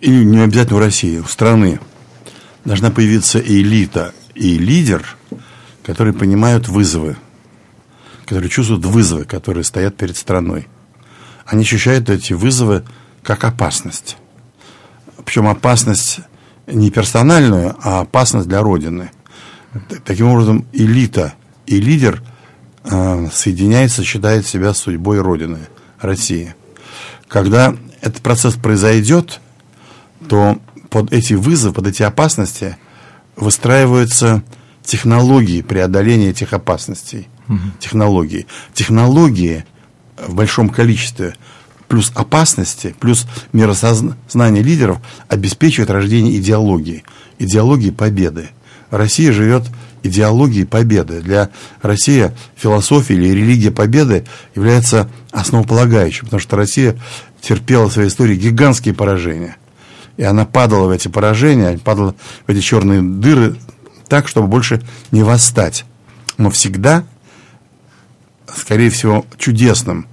[0.00, 1.78] и не обязательно у России, у страны
[2.64, 5.16] должна появиться элита и лидер,
[5.84, 7.16] которые понимают вызовы,
[8.24, 10.68] которые чувствуют вызовы, которые стоят перед страной
[11.46, 12.84] они ощущают эти вызовы
[13.22, 14.16] как опасность.
[15.24, 16.20] Причем опасность
[16.66, 19.10] не персональную, а опасность для Родины.
[20.04, 21.34] Таким образом, элита
[21.66, 22.22] и лидер
[22.84, 25.58] э, соединяется, считает себя судьбой Родины,
[26.00, 26.54] России.
[27.28, 29.40] Когда этот процесс произойдет,
[30.28, 30.58] то
[30.90, 32.76] под эти вызовы, под эти опасности
[33.36, 34.42] выстраиваются
[34.82, 37.28] технологии преодоления этих опасностей.
[37.78, 38.46] Технологии.
[38.74, 39.64] Технологии
[40.16, 41.34] в большом количестве,
[41.88, 47.04] плюс опасности, плюс миросознание лидеров обеспечивает рождение идеологии,
[47.38, 48.48] идеологии победы.
[48.90, 49.64] Россия живет
[50.02, 51.20] идеологией победы.
[51.20, 56.96] Для России философия или религия победы является основополагающей, потому что Россия
[57.40, 59.56] терпела в своей истории гигантские поражения.
[60.16, 62.14] И она падала в эти поражения, падала
[62.46, 63.56] в эти черные дыры
[64.08, 65.84] так, чтобы больше не восстать.
[66.36, 67.04] Но всегда
[68.56, 70.06] скорее всего, чудесным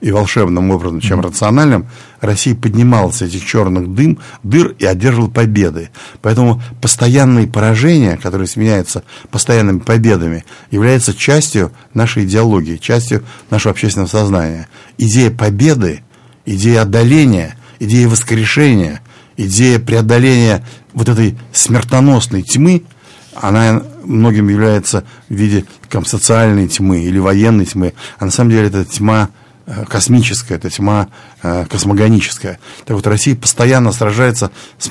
[0.00, 1.26] и волшебным образом, чем mm-hmm.
[1.26, 1.86] рациональным,
[2.20, 5.90] Россия поднималась с этих черных дым, дыр и одерживала победы.
[6.22, 14.68] Поэтому постоянные поражения, которые сменяются постоянными победами, являются частью нашей идеологии, частью нашего общественного сознания.
[14.98, 16.02] Идея победы,
[16.44, 19.00] идея одоления, идея воскрешения,
[19.36, 22.82] идея преодоления вот этой смертоносной тьмы–
[23.40, 28.68] она многим является в виде там, социальной тьмы или военной тьмы, а на самом деле
[28.68, 29.30] это тьма
[29.66, 31.08] э, космическая, это тьма
[31.42, 32.58] э, космогоническая.
[32.84, 34.90] Так вот, Россия постоянно сражается с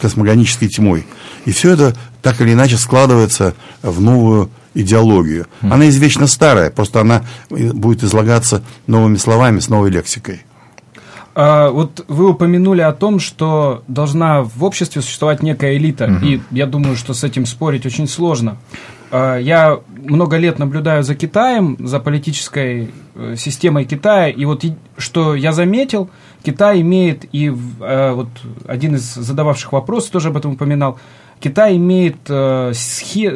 [0.00, 1.06] космогонической тьмой.
[1.44, 5.46] И все это так или иначе складывается в новую идеологию.
[5.60, 10.42] Она извечно старая, просто она будет излагаться новыми словами, с новой лексикой.
[11.40, 16.26] А, вот вы упомянули о том, что должна в обществе существовать некая элита, угу.
[16.26, 18.56] и я думаю, что с этим спорить очень сложно.
[19.12, 24.64] А, я много лет наблюдаю за Китаем, за политической э, системой Китая, и вот
[24.96, 26.10] что я заметил,
[26.42, 28.30] Китай имеет, и э, вот
[28.66, 30.98] один из задававших вопросов тоже об этом упоминал,
[31.38, 32.72] Китай имеет э,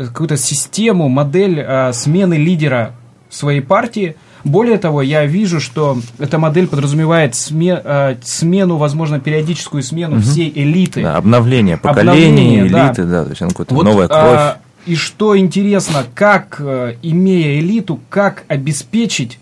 [0.08, 2.96] какую-то систему, модель смены лидера
[3.30, 9.82] своей партии– более того, я вижу, что эта модель подразумевает сме, э, смену, возможно, периодическую
[9.82, 10.22] смену угу.
[10.22, 11.02] всей элиты.
[11.02, 14.20] Да, обновление поколений, элиты, да, да то есть какая-то вот, новая кровь.
[14.20, 19.38] А, и что интересно, как, э, имея элиту, как обеспечить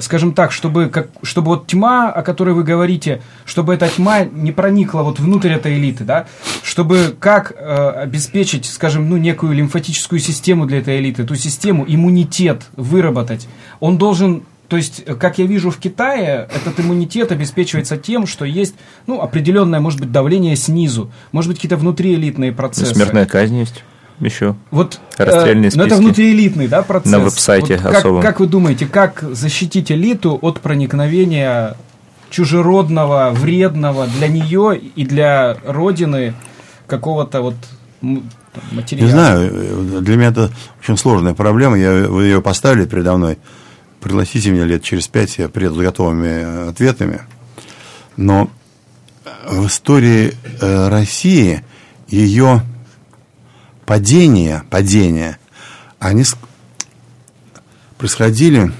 [0.00, 4.52] скажем так, чтобы, как, чтобы вот тьма, о которой вы говорите, чтобы эта тьма не
[4.52, 6.26] проникла вот внутрь этой элиты, да,
[6.62, 12.62] чтобы как э, обеспечить, скажем, ну, некую лимфатическую систему для этой элиты, эту систему, иммунитет
[12.76, 13.48] выработать.
[13.80, 18.74] Он должен то есть, как я вижу в Китае, этот иммунитет обеспечивается тем, что есть
[19.06, 22.94] ну, определенное, может быть, давление снизу, может быть, какие-то внутриэлитные процессы.
[22.94, 23.84] Смертная казнь есть
[24.20, 24.56] еще.
[24.70, 27.12] Вот, Расстрельные э, Но это внутриэлитный да, процесс.
[27.12, 28.22] На веб-сайте вот особом.
[28.22, 31.76] Как, как вы думаете, как защитить элиту от проникновения
[32.30, 36.34] чужеродного, вредного для нее и для Родины
[36.86, 37.54] какого-то вот
[38.70, 39.06] материала?
[39.06, 40.50] Не знаю, для меня это
[40.82, 41.78] очень сложная проблема.
[41.78, 43.38] Я, вы ее поставили передо мной.
[44.00, 47.20] Пригласите меня лет через пять, я приеду с готовыми ответами.
[48.16, 48.50] Но
[49.46, 51.62] в истории э, России
[52.08, 52.62] ее
[53.86, 55.38] падение, падение,
[55.98, 56.24] они
[57.98, 58.72] происходили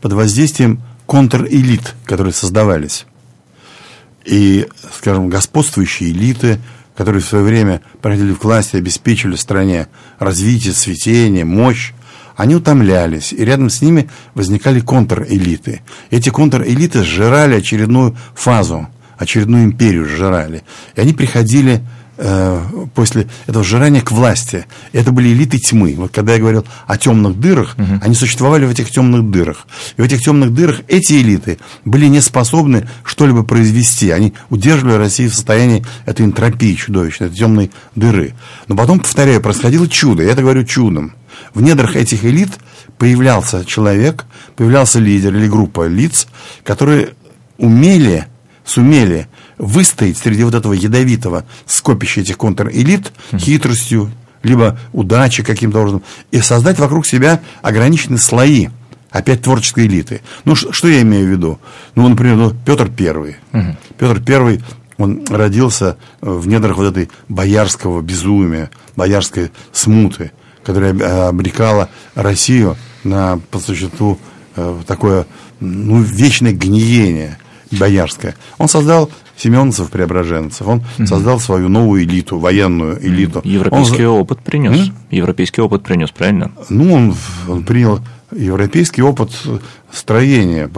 [0.00, 3.06] под воздействием контрэлит, которые создавались.
[4.24, 6.60] И, скажем, господствующие элиты,
[6.96, 8.38] которые в свое время проходили в
[8.74, 11.92] и обеспечили стране развитие, цветение, мощь,
[12.36, 15.82] они утомлялись, и рядом с ними возникали контрэлиты.
[16.10, 20.62] Эти контрэлиты сжирали очередную фазу, очередную империю сжирали.
[20.94, 21.82] И они приходили
[22.20, 22.62] э,
[22.94, 24.66] после этого сжирания к власти.
[24.92, 25.94] Это были элиты тьмы.
[25.96, 28.00] Вот когда я говорил о темных дырах, угу.
[28.02, 29.66] они существовали в этих темных дырах.
[29.96, 34.10] И в этих темных дырах эти элиты были не способны что-либо произвести.
[34.10, 38.34] Они удерживали Россию в состоянии этой энтропии чудовищной, этой темной дыры.
[38.68, 40.22] Но потом, повторяю, происходило чудо.
[40.22, 41.14] Я это говорю чудом.
[41.54, 42.50] В недрах этих элит
[42.98, 46.26] появлялся человек, появлялся лидер или группа лиц,
[46.64, 47.14] которые
[47.56, 48.26] умели,
[48.64, 49.26] сумели
[49.60, 54.10] выстоять среди вот этого ядовитого скопища этих контрэлит хитростью,
[54.42, 58.68] либо удачей каким-то образом, и создать вокруг себя ограниченные слои,
[59.10, 60.22] опять творческой элиты.
[60.44, 61.60] Ну, что я имею в виду?
[61.94, 63.36] Ну, например, ну, Петр Первый.
[63.52, 63.76] Угу.
[63.98, 64.62] Петр Первый,
[64.96, 70.32] он родился в недрах вот этой боярского безумия, боярской смуты,
[70.64, 74.18] которая обрекала Россию на, по существу,
[74.56, 75.26] э, такое
[75.58, 77.38] ну, вечное гниение
[77.70, 78.36] боярское.
[78.58, 80.66] Он создал семенцев, преображенцев.
[80.66, 81.06] Он угу.
[81.06, 83.40] создал свою новую элиту, военную элиту.
[83.44, 84.20] Европейский он...
[84.20, 84.88] опыт принес.
[84.88, 84.94] М?
[85.10, 86.52] Европейский опыт принес, правильно?
[86.68, 87.14] Ну, он,
[87.48, 88.00] он принял
[88.32, 89.30] европейский опыт
[89.90, 90.70] строения,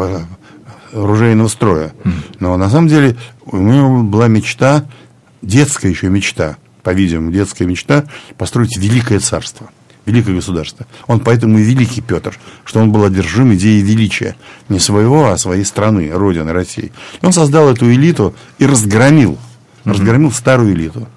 [0.92, 1.92] оружейного строя.
[2.04, 2.14] Угу.
[2.40, 4.84] Но на самом деле у него была мечта,
[5.42, 8.04] детская еще мечта, по-видимому, детская мечта,
[8.38, 9.70] построить великое царство–
[10.06, 10.86] великое государство.
[11.06, 14.36] Он поэтому и великий Петр, что он был одержим идеей величия.
[14.68, 16.92] Не своего, а своей страны, Родины, России.
[17.20, 19.38] И он создал эту элиту и разгромил.
[19.84, 20.34] Разгромил mm-hmm.
[20.34, 21.08] старую элиту.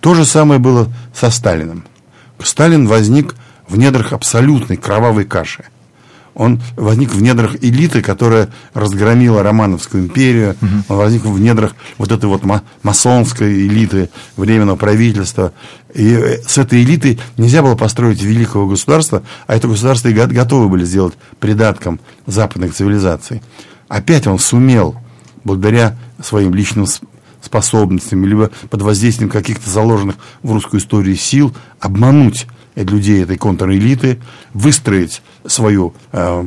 [0.00, 1.84] То же самое было со Сталиным.
[2.38, 3.34] Сталин возник
[3.68, 5.64] в недрах абсолютной кровавой каши–
[6.36, 10.84] он возник в недрах элиты, которая разгромила Романовскую империю, угу.
[10.88, 12.42] он возник в недрах вот этой вот
[12.82, 15.52] масонской элиты временного правительства.
[15.94, 20.68] И э, с этой элиты нельзя было построить великого государства, а это государство и готовы
[20.68, 23.42] были сделать придатком западных цивилизаций.
[23.88, 24.96] Опять он сумел,
[25.42, 26.86] благодаря своим личным
[27.40, 32.46] способностям, либо под воздействием каких-то заложенных в русскую историю сил, обмануть
[32.76, 34.18] людей этой контрэлиты,
[34.52, 36.44] выстроить свою э,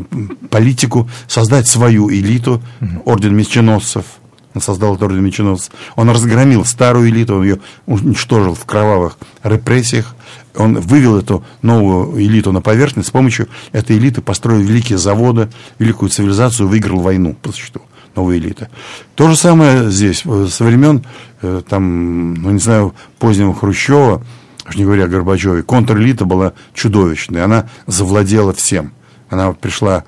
[0.50, 2.62] политику, создать свою элиту,
[3.06, 4.06] орден меченосцев.
[4.54, 5.72] Он создал этот орден меченосцев.
[5.96, 10.16] Он разгромил старую элиту, он ее уничтожил в кровавых репрессиях.
[10.56, 13.10] Он вывел эту новую элиту на поверхность.
[13.10, 17.84] С помощью этой элиты построил великие заводы, великую цивилизацию, выиграл войну, по существу
[18.16, 18.70] новая элита.
[19.16, 20.24] То же самое здесь.
[20.24, 21.04] Со времен,
[21.42, 24.24] э, там, ну, не знаю, позднего Хрущева,
[24.70, 27.44] уж не говоря о Горбачеве, контрэлита была чудовищной.
[27.44, 28.94] Она завладела всем.
[29.30, 30.04] Она пришла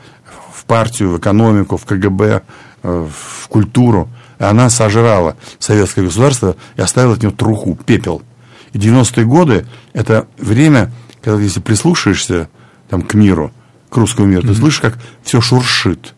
[0.53, 2.43] в партию, в экономику, в КГБ,
[2.83, 4.09] э, в культуру.
[4.39, 8.21] И она сожрала советское государство и оставила от него труху, пепел.
[8.73, 12.49] И 90-е годы– это время, когда если прислушаешься
[12.89, 13.51] там, к миру,
[13.89, 14.47] к русскому миру, mm-hmm.
[14.47, 16.13] ты слышишь, как все шуршит.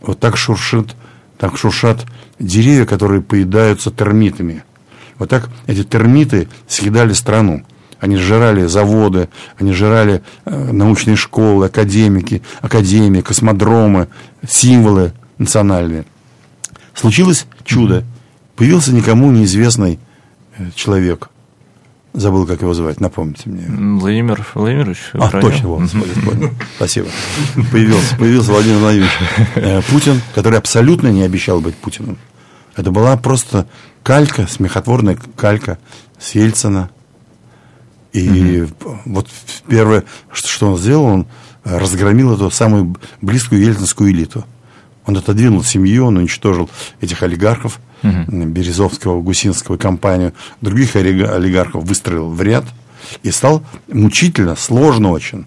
[0.00, 0.96] Вот так шуршит,
[1.38, 2.04] так шуршат
[2.38, 4.64] деревья, которые поедаются термитами–
[5.18, 7.64] вот так эти термиты съедали страну.
[7.98, 14.08] Они сжирали заводы, они сжирали э, научные школы, академики, академии, космодромы,
[14.46, 16.04] символы национальные.
[16.94, 18.04] Случилось чудо.
[18.54, 19.98] Появился никому неизвестный
[20.58, 21.30] э, человек.
[22.12, 23.66] Забыл, как его звать, напомните мне.
[23.98, 24.98] Владимир Владимирович.
[25.12, 25.50] А, Украина.
[25.50, 25.90] точно, вот,
[26.76, 27.08] спасибо.
[27.70, 29.12] Появился, появился Владимир Владимирович
[29.54, 32.16] э, Путин, который абсолютно не обещал быть Путиным.
[32.74, 33.66] Это была просто
[34.06, 35.78] калька, смехотворная калька
[36.16, 36.90] с Ельцина.
[38.12, 39.00] И угу.
[39.04, 39.28] вот
[39.66, 41.26] первое, что он сделал, он
[41.64, 44.46] разгромил эту самую близкую ельцинскую элиту.
[45.06, 48.44] Он отодвинул семью, он уничтожил этих олигархов, угу.
[48.46, 52.64] Березовского, Гусинского компанию, других олигархов выстроил в ряд
[53.24, 55.46] и стал мучительно, сложно очень,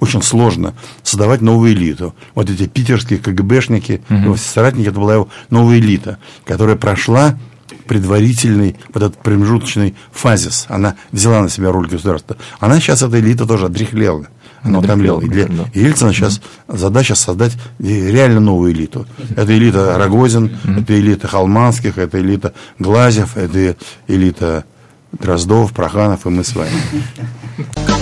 [0.00, 2.14] очень сложно создавать новую элиту.
[2.34, 4.18] Вот эти питерские КГБшники, угу.
[4.18, 6.16] его соратники, это была его новая элита,
[6.46, 7.38] которая прошла
[7.86, 10.66] предварительный, вот этот промежуточный фазис.
[10.68, 12.36] Она взяла на себя роль государства.
[12.60, 14.26] Она сейчас, эта элита тоже отрехлела.
[14.62, 15.20] Она утомлела.
[15.20, 15.66] И для да.
[15.74, 19.06] Ельцина сейчас mm задача создать реально новую элиту.
[19.36, 24.64] Это элита Рогозин, mm это элита Холманских, это элита Глазев, это элита
[25.12, 26.72] Дроздов, Проханов и мы с вами.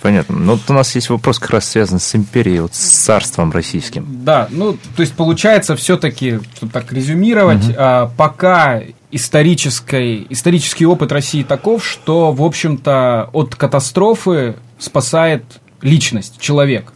[0.00, 0.38] понятно.
[0.38, 4.06] Но вот у нас есть вопрос как раз связан с империей, вот с царством российским.
[4.24, 8.80] Да, ну, то есть получается все-таки, чтобы так резюмировать, а, пока
[9.10, 15.42] исторический, исторический опыт России таков, что, в общем-то, от катастрофы спасает
[15.82, 16.92] личность, человек.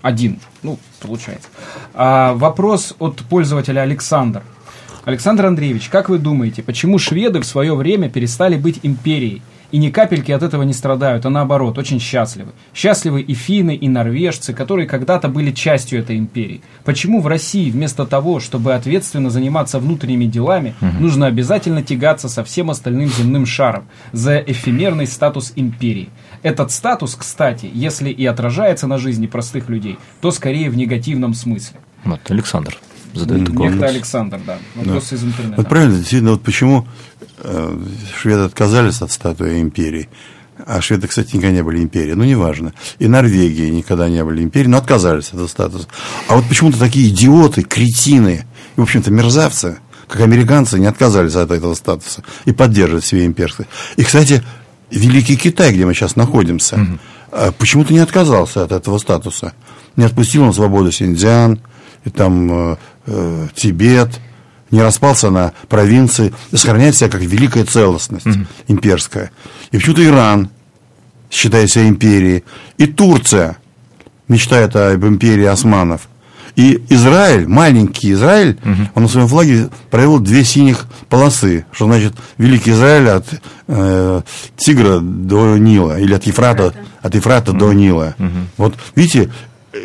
[0.00, 1.48] Один, ну, получается.
[1.92, 4.42] А, вопрос от пользователя Александр.
[5.04, 9.42] Александр Андреевич, как вы думаете, почему шведы в свое время перестали быть империей?
[9.74, 12.52] И ни капельки от этого не страдают, а наоборот, очень счастливы.
[12.72, 16.60] Счастливы и финны, и норвежцы, которые когда-то были частью этой империи.
[16.84, 22.70] Почему в России вместо того, чтобы ответственно заниматься внутренними делами, нужно обязательно тягаться со всем
[22.70, 26.08] остальным земным шаром за эфемерный статус империи?
[26.44, 31.80] Этот статус, кстати, если и отражается на жизни простых людей, то скорее в негативном смысле.
[32.04, 32.78] Вот, Александр
[33.20, 33.90] задает такой вопрос.
[33.90, 34.58] Александр, да.
[34.74, 35.54] Вопрос из интернета.
[35.56, 36.86] Вот правильно, действительно, вот почему
[37.38, 37.78] э,
[38.20, 40.08] шведы отказались от статуи империи.
[40.66, 42.14] А шведы, кстати, никогда не были империей.
[42.14, 42.72] Ну, неважно.
[42.98, 45.88] И Норвегия никогда не были империей, но отказались от этого статуса.
[46.28, 48.46] А вот почему-то такие идиоты, кретины
[48.76, 53.66] и, в общем-то, мерзавцы, как американцы, не отказались от этого статуса и поддерживают себе имперство.
[53.96, 54.42] И, кстати,
[54.90, 56.98] Великий Китай, где мы сейчас находимся,
[57.32, 59.54] э, почему-то не отказался от этого статуса.
[59.96, 61.58] Не отпустил на свободу Синьцзян,
[62.04, 62.76] и там
[63.06, 64.20] э, Тибет,
[64.70, 68.26] не распался на провинции, сохраняет себя как великая целостность
[68.66, 69.30] имперская.
[69.70, 70.50] И почему-то Иран
[71.30, 72.44] считает себя империей,
[72.76, 73.58] и Турция
[74.28, 76.08] мечтает об империи османов.
[76.56, 78.58] И Израиль, маленький Израиль,
[78.94, 83.26] он на своем флаге провел две синих полосы, что значит Великий Израиль от
[83.66, 84.22] э,
[84.56, 88.14] Тигра до Нила, или от Ефрата, от Ефрата до Нила.
[88.56, 89.30] Вот видите,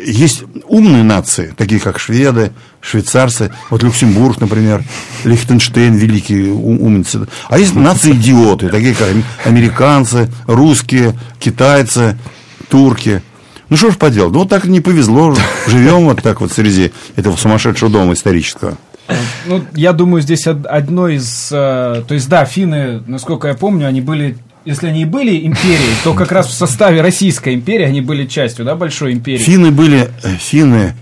[0.04, 4.84] есть умные нации, такие как шведы, швейцарцы, вот Люксембург, например,
[5.24, 7.26] Лихтенштейн, великие умницы.
[7.48, 12.16] А есть нации-идиоты, такие как ам- американцы, русские, китайцы,
[12.68, 13.22] турки.
[13.68, 15.34] Ну что ж поделать, ну вот так не повезло,
[15.66, 18.76] живем вот так вот среди этого сумасшедшего дома исторического.
[19.46, 21.48] Ну, я думаю, здесь од- одно из...
[21.50, 24.38] э, то есть, да, финны, насколько я помню, они были...
[24.64, 28.64] Если они и были империей, то как раз в составе Российской империи они были частью,
[28.64, 29.38] да, большой империи.
[29.38, 30.94] Финны были, э, финны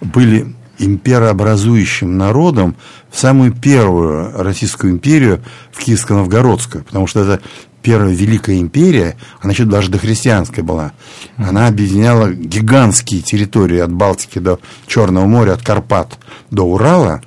[0.00, 2.76] были имперообразующим народом
[3.10, 5.42] в самую первую Российскую империю
[5.72, 7.42] в Киевско-Новгородскую, потому что это
[7.82, 10.92] первая Великая империя, она еще даже дохристианская была.
[11.36, 16.18] Она объединяла гигантские территории от Балтики до Черного моря, от Карпат
[16.50, 17.22] до Урала,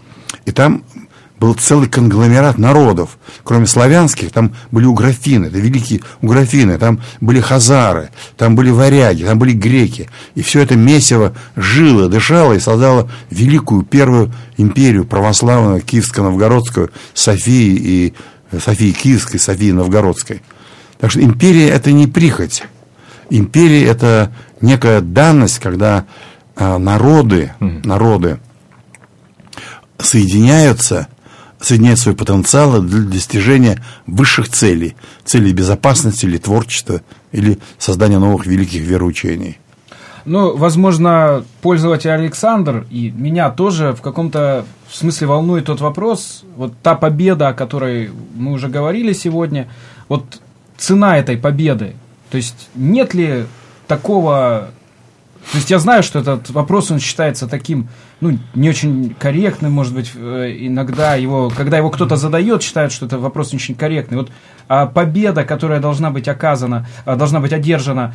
[0.46, 0.84] и там
[1.40, 3.18] был целый конгломерат народов.
[3.44, 9.40] Кроме славянских, там были уграфины, это великие уграфины, там были хазары, там были варяги, там
[9.40, 10.10] были греки.
[10.36, 18.14] И все это месиво жило, дышало и создало великую первую империю православную, киевско-новгородскую, Софии и
[18.58, 20.42] Софии Киевской, Софии Новгородской.
[21.00, 22.64] Так что империя это не прихоть.
[23.30, 26.06] Империя это некая данность, когда
[26.56, 28.40] а, народы, народы
[30.00, 31.08] соединяются,
[31.62, 34.96] соединяют свои потенциалы для достижения высших целей.
[35.26, 37.02] Целей безопасности или творчества,
[37.32, 39.60] или создания новых великих вероучений.
[40.26, 46.96] Ну, возможно, пользователь Александр и меня тоже в каком-то смысле волнует тот вопрос, вот та
[46.96, 49.68] победа, о которой мы уже говорили сегодня,
[50.08, 50.42] вот
[50.78, 51.96] цена этой победы,
[52.30, 53.46] то есть нет ли
[53.88, 54.70] такого...
[55.52, 57.88] То есть я знаю, что этот вопрос, он считается таким,
[58.22, 63.06] ну, не очень корректным, может быть, э, иногда его, когда его кто-то задает, считают, что
[63.06, 64.18] это вопрос не очень корректный.
[64.18, 64.32] Вот
[64.68, 68.14] а победа, которая должна быть оказана, а, должна быть одержана,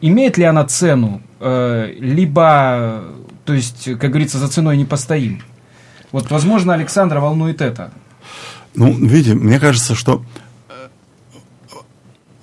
[0.00, 3.04] имеет ли она цену, э, либо,
[3.44, 5.42] то есть, как говорится, за ценой не постоим?
[6.12, 7.92] Вот, возможно, Александра волнует это.
[8.74, 10.22] Ну, видите, мне кажется, что
[10.68, 10.88] э,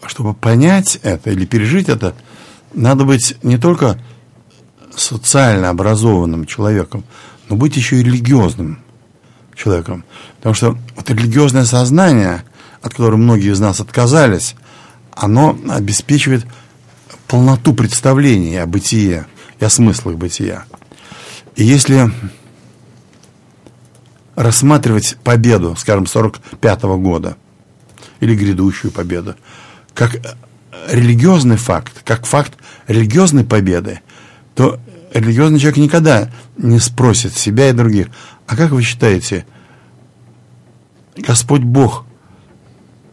[0.08, 2.16] чтобы понять это или пережить это,
[2.74, 3.98] надо быть не только
[5.00, 7.04] социально образованным человеком,
[7.50, 8.80] но быть еще и религиозным
[9.56, 10.04] человеком.
[10.38, 12.44] Потому что вот религиозное сознание,
[12.82, 14.56] от которого многие из нас отказались,
[15.12, 16.46] оно обеспечивает
[17.28, 19.26] полноту представления о бытие
[19.60, 20.66] и о смыслах бытия.
[21.56, 22.12] И если
[24.36, 27.38] рассматривать победу, скажем, 45 года
[28.20, 29.36] или грядущую победу,
[29.96, 30.38] как
[30.88, 32.54] религиозный факт, как факт
[32.88, 34.02] религиозной победы,
[34.54, 34.80] то
[35.14, 38.08] религиозный человек никогда не спросит себя и других,
[38.48, 39.46] а как вы считаете,
[41.16, 42.06] Господь Бог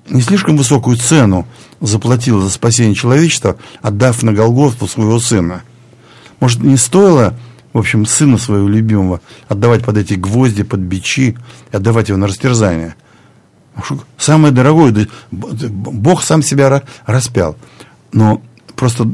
[0.09, 1.47] не слишком высокую цену
[1.81, 5.63] заплатил за спасение человечества, отдав на Голгофу своего сына?
[6.41, 7.35] Может, не стоило,
[7.73, 11.37] в общем, сына своего любимого отдавать под эти гвозди, под бичи,
[11.73, 12.97] и отдавать его на растерзание?
[14.19, 17.57] Самое дорогое, Бог сам себя ра- распял.
[18.13, 18.41] Но
[18.77, 19.11] просто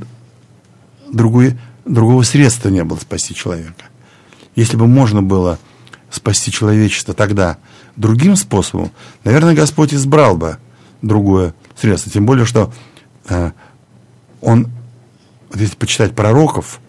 [1.11, 3.85] другой, другого средства не было спасти человека.
[4.57, 5.59] Если бы можно было
[6.11, 7.59] спасти человечество тогда
[7.97, 8.91] другим способом,
[9.25, 10.59] наверное, Господь избрал бы
[11.03, 12.11] другое средство.
[12.13, 12.73] Тем более, что
[13.29, 13.53] э,
[14.41, 14.69] он,
[15.51, 16.81] вот если почитать пророков,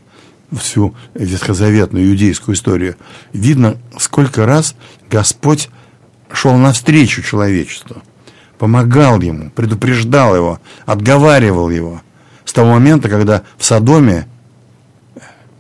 [0.60, 2.98] всю ветхозаветную иудейскую историю,
[3.32, 4.76] видно, сколько раз
[5.10, 5.70] Господь
[6.32, 8.02] шел навстречу человечеству,
[8.58, 12.02] помогал ему, предупреждал его, отговаривал его.
[12.44, 14.28] С того момента, когда в Содоме,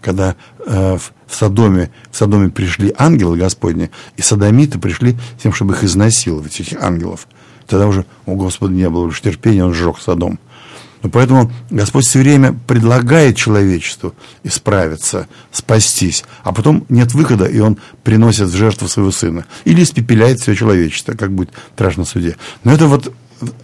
[0.02, 0.36] когда
[0.66, 5.84] э, в Содоме, в Содоме пришли ангелы Господни, и садомиты пришли с тем, чтобы их
[5.84, 7.28] изнасиловать, этих ангелов.
[7.68, 10.40] Тогда уже у Господа не было уже терпения, он сжег Содом.
[11.04, 17.78] Но поэтому Господь все время предлагает человечеству исправиться, спастись, а потом нет выхода, и Он
[18.04, 19.46] приносит в жертву своего Сына.
[19.66, 22.36] Или испепеляет все человечество, как будет в страшном суде.
[22.64, 23.12] Но это вот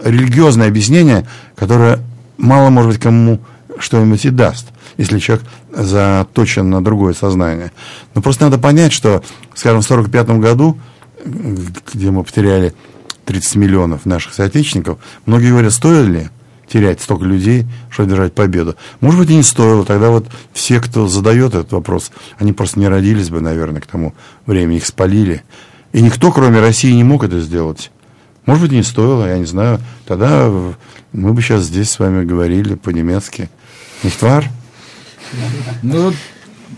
[0.04, 2.00] религиозное объяснение, которое
[2.38, 3.40] мало, может быть, кому
[3.80, 4.68] что-нибудь и даст,
[4.98, 7.72] если человек заточен на другое сознание.
[8.16, 9.24] Но просто надо понять, что,
[9.54, 10.78] скажем, в 1945 году,
[11.26, 12.74] где мы потеряли
[13.26, 16.30] 30 миллионов наших соотечественников, многие говорят, стоили ли
[16.68, 18.76] терять столько людей, чтобы держать победу.
[19.00, 19.86] Может быть, и не стоило.
[19.86, 24.14] Тогда вот все, кто задает этот вопрос, они просто не родились бы, наверное, к тому
[24.46, 24.78] времени.
[24.78, 25.44] Их спалили.
[25.94, 27.92] И никто, кроме России, не мог это сделать.
[28.46, 29.80] Может быть, не стоило, я не знаю.
[30.06, 30.50] Тогда
[31.12, 33.50] мы бы сейчас здесь с вами говорили по-немецки.
[34.04, 34.46] Нихтвар?
[35.84, 36.14] Ну,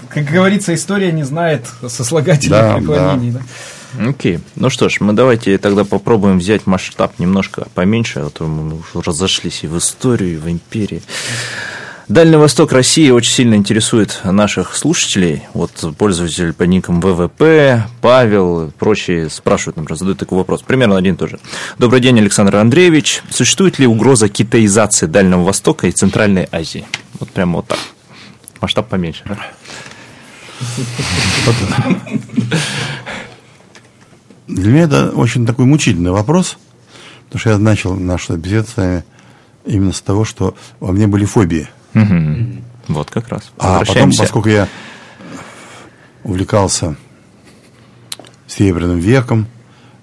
[0.09, 3.31] как говорится, история не знает сослагательных да, наклонений.
[3.31, 3.39] Да.
[3.39, 4.09] Да?
[4.09, 4.39] Окей.
[4.55, 9.01] Ну что ж, мы давайте тогда попробуем взять масштаб немножко поменьше, а то мы уже
[9.03, 11.01] разошлись и в историю, и в империи.
[12.07, 15.43] Дальний Восток России очень сильно интересует наших слушателей.
[15.53, 20.63] Вот пользователь по никам ВВП, Павел и прочие спрашивают, например, задают такой вопрос.
[20.63, 21.39] Примерно один тоже.
[21.77, 23.21] Добрый день, Александр Андреевич.
[23.29, 26.87] Существует ли угроза китаизации Дальнего Востока и Центральной Азии?
[27.19, 27.79] Вот прямо вот так.
[28.61, 29.23] Масштаб поменьше.
[34.47, 36.57] Для меня это очень такой мучительный вопрос,
[37.25, 39.03] потому что я начал нашу беседу с вами
[39.65, 41.69] именно с того, что во мне были фобии.
[42.87, 43.51] Вот как раз.
[43.59, 44.67] А потом, поскольку я
[46.23, 46.95] увлекался
[48.47, 49.47] Серебряным веком,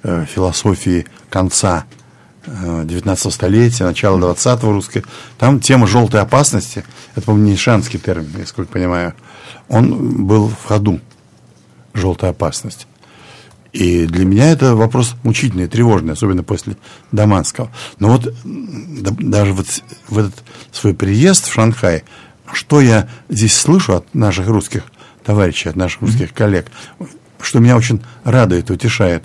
[0.04, 1.84] э, философией конца
[2.46, 5.04] XIX столетия, начала 20-го русской,
[5.38, 6.84] там тема желтой опасности,
[7.14, 9.14] это, по-моему, не шанский термин, насколько понимаю,
[9.68, 11.00] он был в ходу,
[11.94, 12.86] желтая опасность.
[13.72, 16.76] И для меня это вопрос мучительный, тревожный, особенно после
[17.12, 17.70] Даманского.
[17.98, 19.66] Но вот даже вот
[20.08, 20.34] в этот
[20.72, 22.04] свой приезд в Шанхай,
[22.52, 24.84] что я здесь слышу от наших русских
[25.24, 26.68] товарищей, от наших русских коллег,
[27.40, 29.24] что меня очень радует, утешает.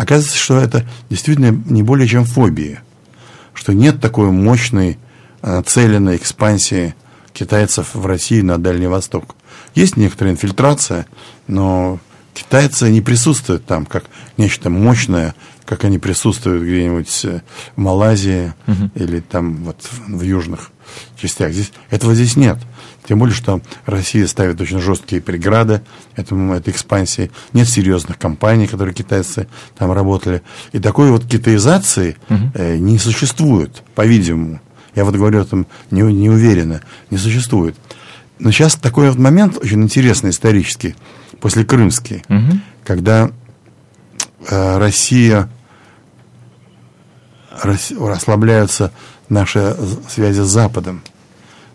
[0.00, 2.82] Оказывается, что это действительно не более чем фобия,
[3.52, 4.96] что нет такой мощной
[5.42, 6.94] нацеленной экспансии
[7.34, 9.36] китайцев в России на Дальний Восток.
[9.74, 11.04] Есть некоторая инфильтрация,
[11.48, 11.98] но
[12.34, 14.04] Китайцы не присутствуют там как
[14.36, 17.42] нечто мощное, как они присутствуют где-нибудь э,
[17.76, 18.90] в Малайзии угу.
[18.94, 19.76] или там вот
[20.08, 20.72] в южных
[21.16, 21.52] частях.
[21.52, 22.58] Здесь, этого здесь нет.
[23.06, 25.82] Тем более, что Россия ставит очень жесткие преграды
[26.16, 27.30] этому, этой экспансии.
[27.52, 30.42] Нет серьезных компаний, которые китайцы там работали.
[30.72, 32.50] И такой вот китаизации угу.
[32.54, 34.60] э, не существует, по-видимому.
[34.94, 36.80] Я вот говорю этом не, не уверенно.
[37.10, 37.76] Не существует.
[38.38, 40.94] Но сейчас такой вот момент очень интересный исторический
[41.40, 42.58] после Крымский, угу.
[42.84, 43.30] когда
[44.48, 45.48] э, Россия,
[47.62, 48.92] Россия, расслабляются
[49.28, 49.76] наши
[50.08, 51.02] связи с Западом.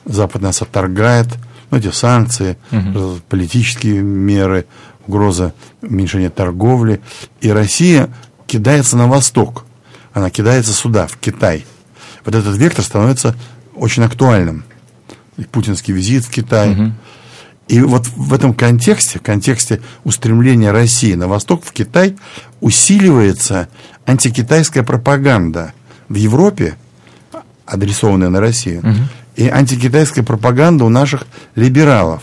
[0.06, 1.28] Запад нас отторгает,
[1.72, 3.20] ну, эти санкции, угу.
[3.28, 4.66] политические меры,
[5.08, 7.02] угроза уменьшения торговли.
[7.42, 8.10] И Россия
[8.48, 9.66] кидается на восток.
[10.14, 11.66] Она кидается сюда, в Китай.
[12.24, 13.36] Вот этот вектор становится
[13.76, 14.64] очень актуальным.
[15.38, 16.92] И путинский визит в Китай, угу.
[17.68, 22.16] И вот в этом контексте, в контексте устремления России на восток, в Китай,
[22.62, 23.70] усиливается
[24.06, 25.74] антикитайская пропаганда
[26.08, 26.78] в Европе,
[27.66, 28.98] адресованная на Россию, угу.
[29.36, 32.22] и антикитайская пропаганда у наших либералов,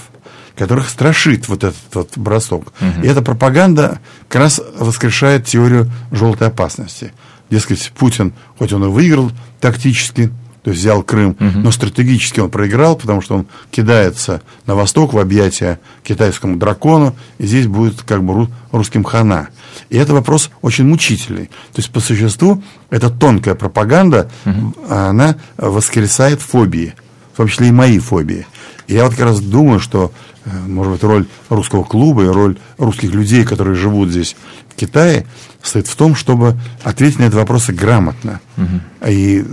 [0.54, 2.72] которых страшит вот этот вот бросок.
[2.80, 3.02] Угу.
[3.04, 7.12] И эта пропаганда как раз воскрешает теорию желтой опасности.
[7.50, 10.30] Дескать, Путин, хоть он и выиграл тактически,
[10.62, 11.38] то есть взял Крым, угу.
[11.40, 17.46] но стратегически он проиграл, потому что он кидается на восток в объятия китайскому дракону, и
[17.46, 19.48] здесь будет как бы русским хана.
[19.90, 21.46] И это вопрос очень мучительный.
[21.46, 24.74] То есть по существу эта тонкая пропаганда, угу.
[24.88, 26.94] она воскресает фобии,
[27.32, 28.46] в том числе и мои фобии.
[28.88, 30.12] Я вот как раз думаю, что,
[30.44, 34.36] э, может быть, роль русского клуба и роль русских людей, которые живут здесь,
[34.68, 35.26] в Китае,
[35.62, 38.80] состоит в том, чтобы ответить на эти вопросы грамотно угу.
[39.06, 39.44] и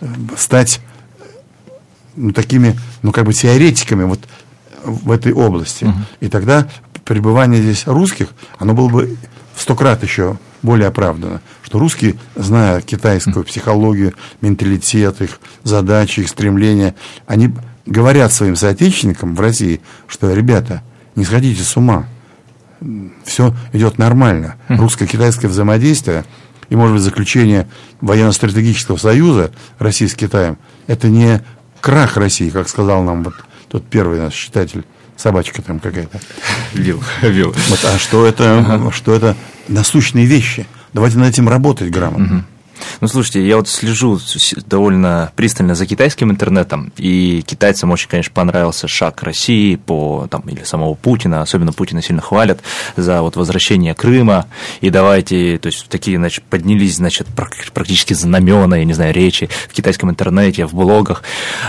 [0.00, 0.80] э, стать
[2.16, 4.20] ну, такими, ну, как бы теоретиками вот
[4.84, 5.84] в этой области.
[5.84, 5.94] Угу.
[6.20, 6.66] И тогда
[7.04, 8.28] пребывание здесь русских,
[8.58, 9.16] оно было бы
[9.54, 11.40] в сто крат еще более оправдано.
[11.62, 16.94] Что русские, зная китайскую психологию, менталитет, их задачи, их стремления,
[17.26, 17.52] они
[17.86, 20.82] говорят своим соотечественникам в России, что, ребята,
[21.16, 22.06] не сходите с ума,
[23.24, 24.56] все идет нормально.
[24.68, 26.24] Русско-китайское взаимодействие
[26.68, 27.68] и, может быть, заключение
[28.00, 31.42] военно-стратегического союза России с Китаем, это не
[31.80, 33.34] крах России, как сказал нам вот
[33.68, 34.84] тот первый наш читатель,
[35.16, 36.20] собачка там какая-то.
[36.72, 37.54] Вил, вил.
[37.68, 38.90] Вот, а что это, ага.
[38.90, 39.36] что это
[39.68, 40.66] насущные вещи.
[40.92, 42.36] Давайте над этим работать грамотно.
[42.36, 42.44] Угу.
[43.00, 44.18] Ну, слушайте, я вот слежу
[44.66, 50.64] довольно пристально за китайским интернетом, и китайцам очень, конечно, понравился шаг России по, там, или
[50.64, 52.60] самого Путина, особенно Путина сильно хвалят
[52.96, 54.46] за вот возвращение Крыма,
[54.80, 57.26] и давайте, то есть такие, значит, поднялись, значит,
[57.74, 61.22] практически знамена, я не знаю, речи в китайском интернете, в блогах,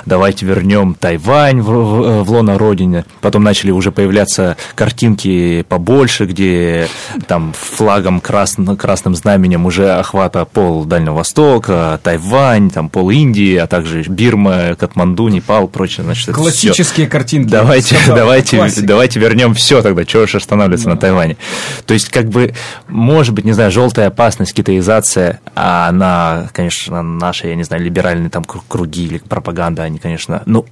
[0.06, 6.88] давайте вернем Тайвань в, в, в лоно родине, потом начали уже появляться картинки побольше, где
[7.28, 13.58] там флагом красно, красным знаменем уже охвата пол Дальнего Дальнего Востока, Тайвань, там пол Индии,
[13.58, 16.06] а также Бирма, Катманду, Непал, прочее.
[16.06, 17.50] Значит, Классические картинки.
[17.50, 20.96] Давайте, давайте, давайте вернем все тогда, чего же останавливаться да.
[20.96, 21.36] на Тайване.
[21.86, 22.54] То есть, как бы,
[22.88, 28.30] может быть, не знаю, желтая опасность, китаизация, а она, конечно, наши, я не знаю, либеральные
[28.30, 30.66] там круги или пропаганда, они, конечно, ну,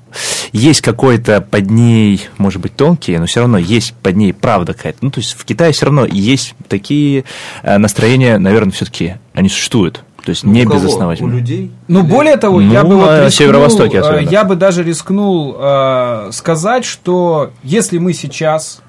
[0.53, 4.99] есть какой-то под ней, может быть, тонкие, но все равно есть под ней правда какая-то.
[5.01, 7.25] Ну, то есть в Китае все равно есть такие
[7.63, 10.03] э, настроения, наверное, все-таки они существуют.
[10.23, 11.33] То есть не безосновательно.
[11.33, 11.71] У людей?
[11.87, 14.29] Ну, более того, ну, я бы вот рискнул, северо-востоке э, особенно.
[14.29, 18.81] я бы даже рискнул э, сказать, что если мы сейчас,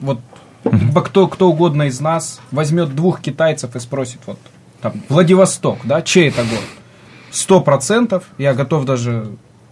[0.00, 0.18] вот
[0.64, 1.02] uh-huh.
[1.02, 4.38] кто, кто угодно из нас возьмет двух китайцев и спросит, вот,
[4.80, 6.64] там, Владивосток, да, чей это город?
[7.30, 9.28] Сто процентов, я готов даже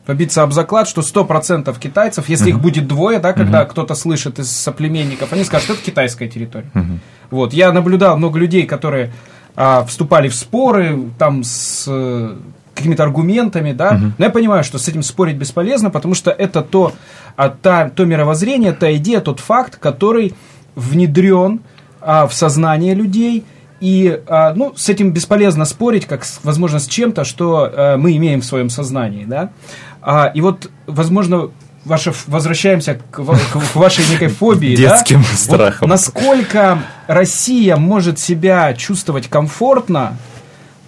[0.06, 2.50] побиться об заклад, что сто процентов китайцев, если uh-huh.
[2.50, 3.66] их будет двое, да, когда uh-huh.
[3.66, 6.70] кто-то слышит из соплеменников, они скажут, что это китайская территория.
[6.72, 6.98] Uh-huh.
[7.30, 9.12] Вот, я наблюдал много людей, которые
[9.56, 12.36] а, вступали в споры там с э,
[12.74, 14.12] какими-то аргументами, да, угу.
[14.16, 16.92] но я понимаю, что с этим спорить бесполезно, потому что это то,
[17.36, 20.34] а, та, то мировоззрение, та идея, тот факт, который
[20.74, 21.60] внедрен
[22.00, 23.44] а, в сознание людей,
[23.80, 28.40] и, а, ну, с этим бесполезно спорить, как, возможно, с чем-то, что а, мы имеем
[28.40, 29.50] в своем сознании, да,
[30.02, 31.50] а, и вот, возможно,
[31.90, 34.74] ваше, возвращаемся к, к, к вашей некой фобии.
[34.74, 35.36] Детским да?
[35.36, 35.78] страхом.
[35.82, 40.16] Вот насколько Россия может себя чувствовать комфортно,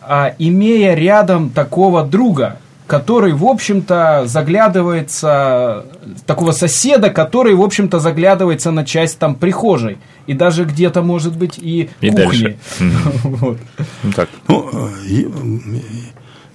[0.00, 5.86] а, имея рядом такого друга, который, в общем-то, заглядывается,
[6.26, 9.98] такого соседа, который, в общем-то, заглядывается на часть там прихожей.
[10.26, 12.16] И даже где-то, может быть, и, и кухни.
[12.18, 12.56] Дальше.
[13.24, 13.58] вот.
[14.02, 14.28] Ну, так.
[14.48, 15.24] Ну, э,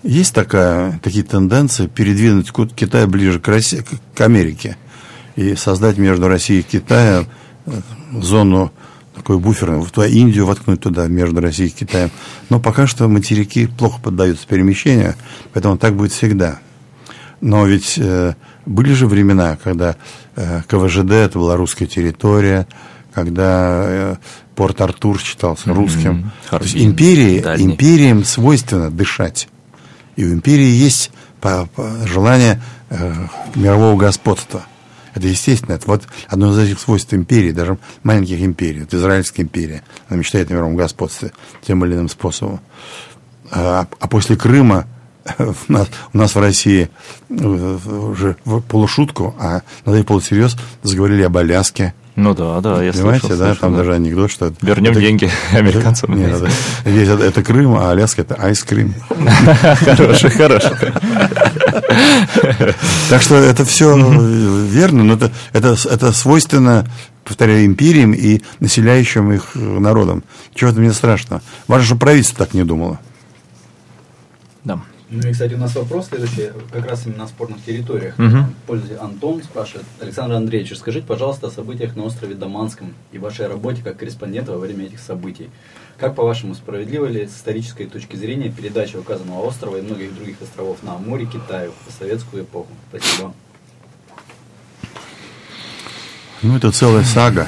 [0.07, 3.83] есть такая, такие тенденции передвинуть Китай ближе к, России,
[4.15, 4.77] к Америке
[5.35, 7.27] и создать между Россией и Китаем
[7.65, 7.81] э,
[8.13, 8.71] зону
[9.13, 12.11] такой буферную, в Индию воткнуть туда, между Россией и Китаем.
[12.49, 15.15] Но пока что материки плохо поддаются перемещению,
[15.53, 16.59] поэтому так будет всегда.
[17.41, 18.35] Но ведь э,
[18.65, 19.97] были же времена, когда
[20.35, 22.67] э, КВЖД это была русская территория,
[23.13, 24.15] когда э,
[24.55, 26.31] Порт Артур считался русским.
[26.51, 26.59] Mm-hmm.
[26.59, 29.49] То есть империи, империям свойственно дышать.
[30.17, 31.11] И у империи есть
[32.05, 33.13] желание э,
[33.55, 34.65] мирового господства.
[35.13, 35.75] Это естественно.
[35.75, 38.83] Это вот одно из этих свойств империи, даже маленьких империй.
[38.83, 39.83] Это Израильская империя.
[40.09, 42.59] Она мечтает о мировом господстве тем или иным способом.
[43.49, 44.85] А, а после Крыма
[45.39, 46.89] у нас, у нас в России
[47.29, 52.91] э, уже в полушутку, а надо и полусерьез заговорили об Аляске, ну да, да, я
[52.93, 53.77] Понимаете, слышал, да, слышал, там да.
[53.77, 54.51] даже анекдот, что...
[54.63, 55.01] Вернем это...
[55.01, 56.17] деньги американцам.
[56.17, 58.95] Нет, это, есть, это, это Крым, а Аляска это айскрим.
[59.85, 60.71] Хороший, хороший.
[63.11, 66.87] Так что это все верно, но это, это, это свойственно,
[67.23, 70.23] повторяю, империям и населяющим их народам.
[70.55, 71.43] Чего-то мне страшно.
[71.67, 72.99] Важно, чтобы правительство так не думало.
[75.09, 78.19] Ну и, кстати, у нас вопрос следующий, как раз именно о спорных территориях.
[78.19, 78.37] Угу.
[78.65, 79.85] Пользователь Антон спрашивает.
[80.01, 84.57] Александр Андреевич, расскажите, пожалуйста, о событиях на острове Даманском и вашей работе как корреспондента во
[84.57, 85.49] время этих событий.
[85.97, 90.83] Как, по-вашему, справедливо ли с исторической точки зрения передача указанного острова и многих других островов
[90.83, 92.69] на море Китаю в советскую эпоху?
[92.89, 93.33] Спасибо.
[96.41, 97.47] Ну, это целая сага.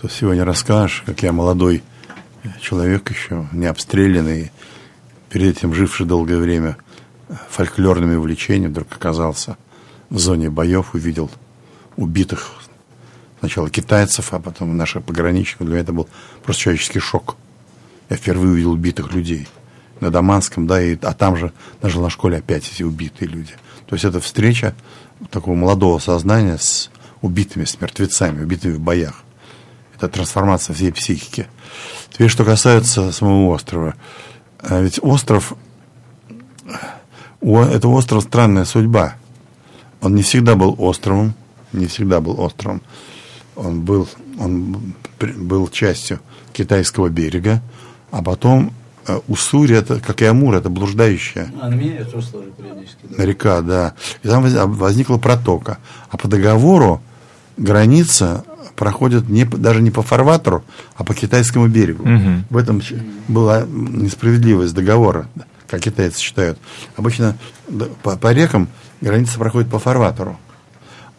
[0.00, 1.82] Тут сегодня расскажешь, как я молодой
[2.60, 4.50] человек еще, не обстрелянный,
[5.36, 6.78] перед этим живший долгое время
[7.50, 9.58] фольклорными увлечениями, вдруг оказался
[10.08, 11.30] в зоне боев, увидел
[11.98, 12.52] убитых
[13.40, 15.66] сначала китайцев, а потом наших пограничников.
[15.66, 16.08] Для меня это был
[16.42, 17.36] просто человеческий шок.
[18.08, 19.46] Я впервые увидел убитых людей.
[20.00, 23.52] на Даманском, да, и, а там же на школе опять эти убитые люди.
[23.84, 24.74] То есть это встреча
[25.30, 26.88] такого молодого сознания с
[27.20, 29.22] убитыми, с мертвецами, убитыми в боях.
[29.96, 31.46] Это трансформация всей психики.
[32.10, 33.96] Теперь, что касается самого острова.
[34.60, 35.54] А ведь остров,
[37.40, 39.16] это остров странная судьба.
[40.00, 41.34] Он не всегда был островом,
[41.72, 42.82] не всегда был островом.
[43.54, 46.20] Он был, он был частью
[46.52, 47.62] китайского берега,
[48.10, 48.72] а потом
[49.06, 51.50] э, Уссурь, это, как и Амур, это блуждающая.
[51.70, 53.06] Меняет русло периодически.
[53.08, 53.24] Да.
[53.24, 53.94] Река, да.
[54.22, 55.78] И там возникла протока.
[56.10, 57.00] А по договору
[57.56, 58.44] граница
[58.74, 60.64] проходит не, даже не по фарватеру,
[60.96, 62.02] а по китайскому берегу.
[62.02, 62.30] Угу.
[62.50, 62.82] В этом
[63.28, 65.28] была несправедливость договора,
[65.68, 66.58] как китайцы считают.
[66.96, 67.36] Обычно
[68.02, 68.68] по, по рекам
[69.00, 70.38] граница проходит по фарватеру.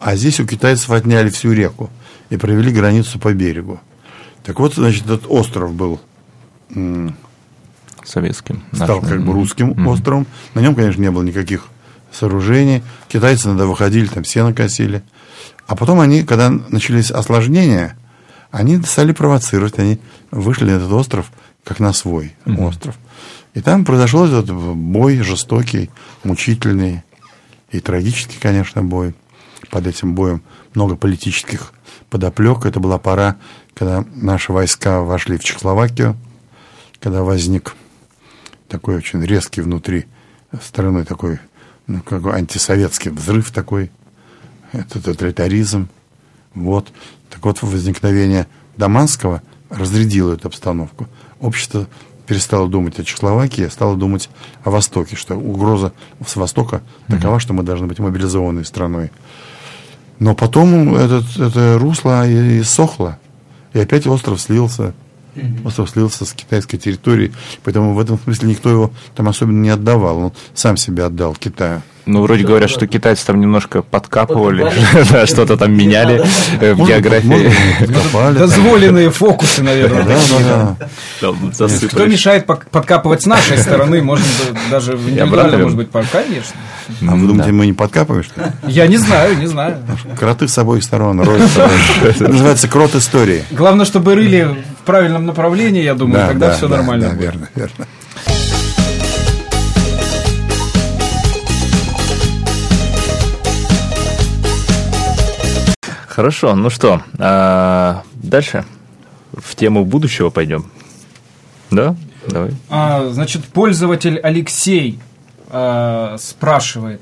[0.00, 1.90] А здесь у китайцев отняли всю реку
[2.30, 3.80] и провели границу по берегу.
[4.44, 6.00] Так вот, значит, этот остров был
[8.04, 8.62] советским.
[8.72, 9.88] Стал как бы русским mm-hmm.
[9.88, 10.26] островом.
[10.54, 11.68] На нем, конечно, не было никаких
[12.12, 12.82] сооружений.
[13.08, 15.02] Китайцы иногда выходили, там сено косили.
[15.68, 17.94] А потом они, когда начались осложнения,
[18.50, 19.78] они стали провоцировать.
[19.78, 20.00] Они
[20.30, 21.30] вышли на этот остров,
[21.62, 22.66] как на свой mm-hmm.
[22.66, 22.96] остров.
[23.52, 25.90] И там произошел этот бой жестокий,
[26.24, 27.02] мучительный
[27.70, 29.14] и трагический, конечно, бой.
[29.70, 30.42] Под этим боем
[30.74, 31.74] много политических
[32.08, 32.64] подоплек.
[32.64, 33.36] Это была пора,
[33.74, 36.16] когда наши войска вошли в Чехословакию,
[36.98, 37.74] когда возник
[38.68, 40.06] такой очень резкий внутри
[40.62, 41.40] страны такой,
[41.86, 43.90] ну, как антисоветский взрыв такой,
[44.72, 45.88] это тоталитаризм.
[46.54, 46.88] Вот.
[47.30, 48.46] Так вот, возникновение
[48.76, 51.08] Даманского разрядило эту обстановку.
[51.40, 51.86] Общество
[52.26, 54.28] перестало думать о Чехословакии, а стало думать
[54.64, 55.92] о Востоке, что угроза
[56.26, 59.10] с Востока такова, что мы должны быть мобилизованной страной.
[60.18, 63.18] Но потом этот, это русло и, и сохло,
[63.72, 64.94] и опять остров слился
[65.64, 70.18] Остров слился с китайской территории, поэтому в этом смысле никто его там особенно не отдавал.
[70.18, 71.82] Он сам себя отдал Китаю.
[72.08, 72.74] Ну, вроде да, говорят, да.
[72.74, 74.72] что китайцы там немножко подкапывали,
[75.26, 76.24] что-то там меняли
[76.58, 77.52] в географии.
[78.32, 80.06] Дозволенные фокусы, наверное.
[81.20, 81.34] Да.
[81.90, 84.02] Кто мешает подкапывать с нашей стороны?
[84.02, 84.24] Можно
[84.70, 86.56] даже индивидуально, может быть, конечно.
[87.06, 88.46] А вы думаете, мы не подкапываем, что ли?
[88.66, 89.76] Я не знаю, не знаю.
[90.18, 91.50] Кроты с обоих сторон роют.
[92.02, 93.44] Это называется крот истории.
[93.50, 97.10] Главное, чтобы рыли в правильном направлении, я думаю, тогда все нормально.
[97.10, 97.86] Да, верно, верно.
[106.18, 108.64] Хорошо, ну что, а дальше
[109.32, 110.68] в тему будущего пойдем.
[111.70, 111.94] Да?
[112.26, 112.50] Давай.
[112.68, 114.98] А, значит, пользователь Алексей
[115.48, 117.00] а, спрашивает,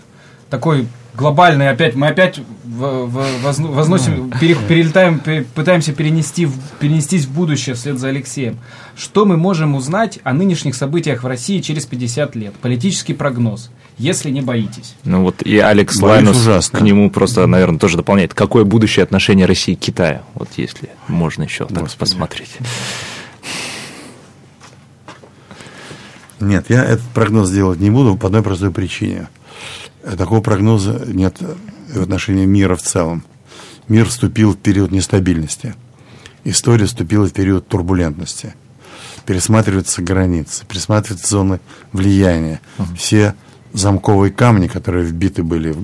[0.50, 5.22] такой глобальный опять, мы опять возносим, перелетаем,
[5.54, 6.46] пытаемся перенести,
[6.78, 8.58] перенестись в будущее вслед за Алексеем.
[8.96, 12.54] Что мы можем узнать о нынешних событиях в России через 50 лет?
[12.56, 14.94] Политический прогноз если не боитесь.
[15.04, 16.78] Ну вот и Алекс Боюсь Лайнус ужасно.
[16.78, 18.34] к нему просто, наверное, тоже дополняет.
[18.34, 20.20] Какое будущее отношение России к Китаю?
[20.34, 21.86] Вот если можно еще Господи.
[21.88, 22.56] так посмотреть.
[26.40, 29.28] Нет, я этот прогноз делать не буду по одной простой причине.
[30.18, 31.38] Такого прогноза нет
[31.88, 33.24] в отношении мира в целом.
[33.88, 35.74] Мир вступил в период нестабильности.
[36.44, 38.54] История вступила в период турбулентности.
[39.24, 41.60] Пересматриваются границы, пересматриваются зоны
[41.92, 42.60] влияния.
[42.96, 43.34] Все
[43.76, 45.74] замковые камни, которые вбиты были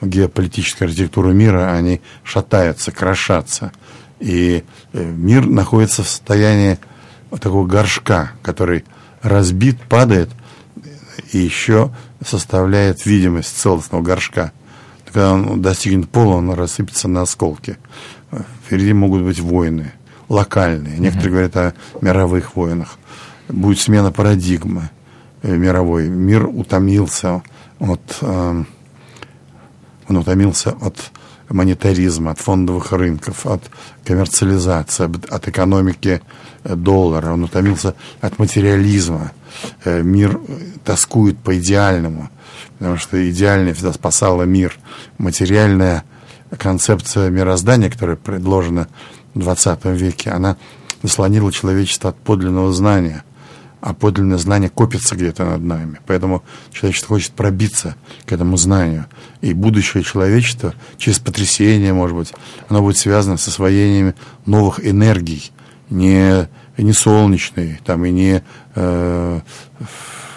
[0.00, 3.72] в геополитическую архитектуру мира, они шатаются, крошатся.
[4.20, 6.78] И э, мир находится в состоянии
[7.40, 8.84] такого горшка, который
[9.20, 10.30] разбит, падает
[11.32, 11.94] и еще
[12.24, 14.52] составляет видимость целостного горшка.
[15.04, 17.76] Когда он достигнет пола, он рассыпется на осколки.
[18.64, 19.92] Впереди могут быть войны,
[20.28, 20.98] локальные.
[20.98, 22.96] Некоторые говорят о мировых войнах.
[23.48, 24.88] Будет смена парадигмы
[25.42, 27.42] мировой мир утомился
[27.78, 28.64] от, э,
[30.08, 30.96] он утомился от
[31.48, 33.62] монетаризма, от фондовых рынков, от
[34.04, 36.22] коммерциализации, от экономики
[36.64, 39.32] э, доллара, он утомился от материализма.
[39.84, 40.40] Мир
[40.82, 42.30] тоскует по идеальному,
[42.78, 44.78] потому что идеальное всегда спасало мир.
[45.18, 46.04] Материальная
[46.58, 48.88] концепция мироздания, которая предложена
[49.34, 50.56] в 20 веке, она
[51.02, 53.24] заслонила человечество от подлинного знания–
[53.82, 55.98] а подлинное знание копится где-то над нами.
[56.06, 59.06] Поэтому человечество хочет пробиться к этому знанию.
[59.40, 62.32] И будущее человечества через потрясение, может быть,
[62.68, 64.14] оно будет связано с освоением
[64.46, 65.50] новых энергий,
[65.90, 68.44] не, не солнечной, там, и не
[68.76, 69.40] э,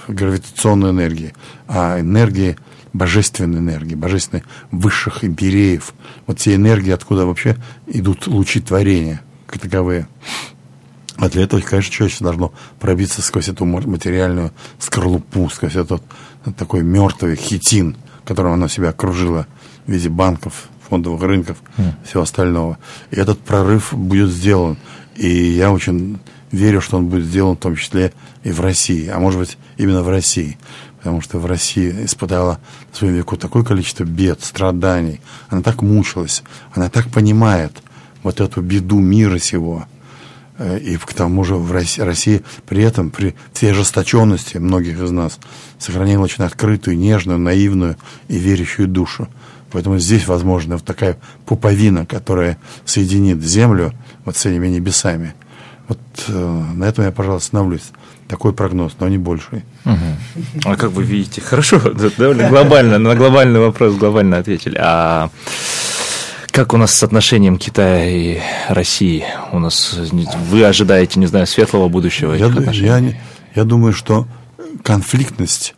[0.07, 1.33] гравитационной энергии,
[1.67, 2.57] а энергии
[2.93, 5.93] божественной энергии, божественной высших империев.
[6.25, 10.07] Вот те энергии, откуда вообще идут лучи творения, как таковые.
[11.17, 16.03] А для этого, конечно, человечество должно пробиться сквозь эту материальную скорлупу, сквозь этот
[16.57, 17.95] такой мертвый хитин,
[18.25, 19.47] которым оно себя окружило
[19.87, 21.93] в виде банков, фондовых рынков, mm.
[22.05, 22.77] всего остального.
[23.11, 24.77] И этот прорыв будет сделан.
[25.15, 26.19] И я очень
[26.51, 28.13] верю, что он будет сделан в том числе
[28.43, 30.57] и в России, а может быть именно в России.
[30.97, 32.59] Потому что в России испытала
[32.91, 35.21] в своем веку такое количество бед, страданий.
[35.49, 36.43] Она так мучилась,
[36.73, 37.83] она так понимает
[38.23, 39.85] вот эту беду мира сего.
[40.57, 45.11] Э, и к тому же в России, Россия при этом, при всей ожесточенности многих из
[45.11, 45.39] нас,
[45.79, 47.97] сохранила очень открытую, нежную, наивную
[48.27, 49.27] и верящую душу.
[49.71, 53.93] Поэтому здесь возможна вот такая пуповина, которая соединит землю
[54.23, 55.33] вот с этими небесами.
[55.87, 57.91] Вот э, на этом я, пожалуй, остановлюсь.
[58.27, 59.63] Такой прогноз, но не больший.
[59.85, 60.71] Угу.
[60.71, 61.41] А как вы видите?
[61.41, 61.79] Хорошо,
[62.17, 64.79] довольно глобально, на глобальный вопрос глобально ответили.
[64.81, 65.29] А
[66.55, 68.39] как у нас с отношением Китая и
[68.69, 69.25] России?
[69.51, 72.31] У нас вы ожидаете, не знаю, светлого будущего?
[72.31, 73.13] Я, я,
[73.53, 74.25] я думаю, что
[74.81, 75.75] конфликтность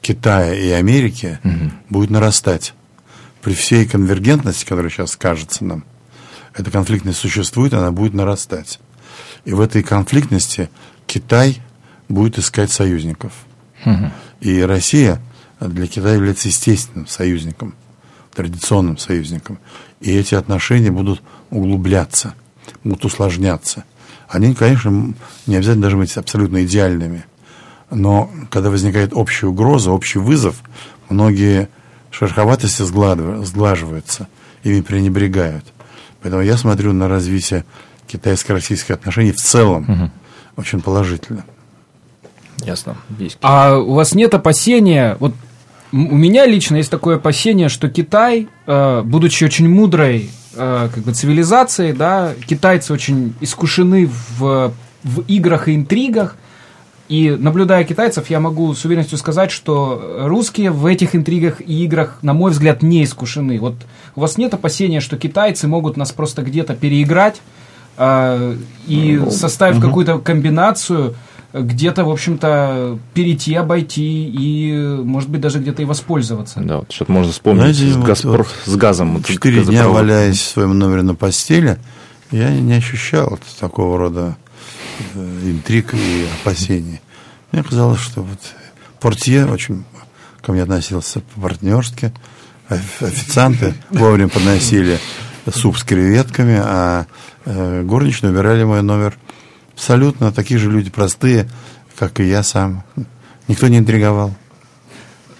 [0.00, 1.72] Китая и Америки угу.
[1.88, 2.74] будет нарастать
[3.42, 5.84] при всей конвергентности, которая сейчас кажется нам.
[6.54, 8.78] Эта конфликтность существует, она будет нарастать.
[9.44, 10.70] И в этой конфликтности
[11.08, 11.60] Китай
[12.08, 13.32] будет искать союзников.
[13.84, 14.12] Угу.
[14.42, 15.20] И Россия
[15.58, 17.74] для Китая является естественным союзником,
[18.32, 19.58] традиционным союзником.
[20.00, 22.34] И эти отношения будут углубляться,
[22.84, 23.84] будут усложняться.
[24.28, 25.14] Они, конечно,
[25.46, 27.24] не обязательно должны быть абсолютно идеальными.
[27.90, 30.62] Но когда возникает общая угроза, общий вызов,
[31.08, 31.68] многие
[32.10, 34.28] шероховатости сглаживаются,
[34.62, 35.64] ими пренебрегают.
[36.22, 37.64] Поэтому я смотрю на развитие
[38.06, 40.10] китайско-российских отношений в целом угу.
[40.56, 41.44] очень положительно.
[42.58, 42.96] Ясно.
[43.18, 43.38] Есть.
[43.40, 45.34] А у вас нет опасения, вот
[45.92, 51.12] у меня лично есть такое опасение, что Китай, э, будучи очень мудрой э, как бы
[51.12, 54.72] цивилизацией, да, китайцы очень искушены в,
[55.02, 56.36] в играх и интригах,
[57.08, 62.18] и наблюдая китайцев, я могу с уверенностью сказать, что русские в этих интригах и играх,
[62.22, 63.58] на мой взгляд, не искушены.
[63.58, 63.74] Вот
[64.14, 67.40] у вас нет опасения, что китайцы могут нас просто где-то переиграть
[67.96, 69.88] э, и составив угу.
[69.88, 71.16] какую-то комбинацию,
[71.52, 74.72] где-то, в общем-то, перейти, обойти и,
[75.02, 76.60] может быть, даже где-то и воспользоваться.
[76.60, 78.30] Да, вот что-то можно вспомнить Знаете, с, вот, Газпро...
[78.30, 79.22] вот, с газом.
[79.22, 81.78] Четыре дня валяясь в своем номере на постели,
[82.30, 84.36] я не ощущал такого рода
[85.14, 87.00] э, интриг и опасений.
[87.50, 88.38] Мне казалось, что вот
[89.00, 89.84] портье очень
[90.42, 92.12] ко мне относился по-партнерски,
[92.68, 94.98] официанты вовремя подносили
[95.52, 97.06] суп с креветками, а
[97.44, 99.18] э, горничные убирали мой номер–
[99.80, 101.48] абсолютно такие же люди простые,
[101.98, 102.84] как и я сам.
[103.48, 104.34] Никто не интриговал.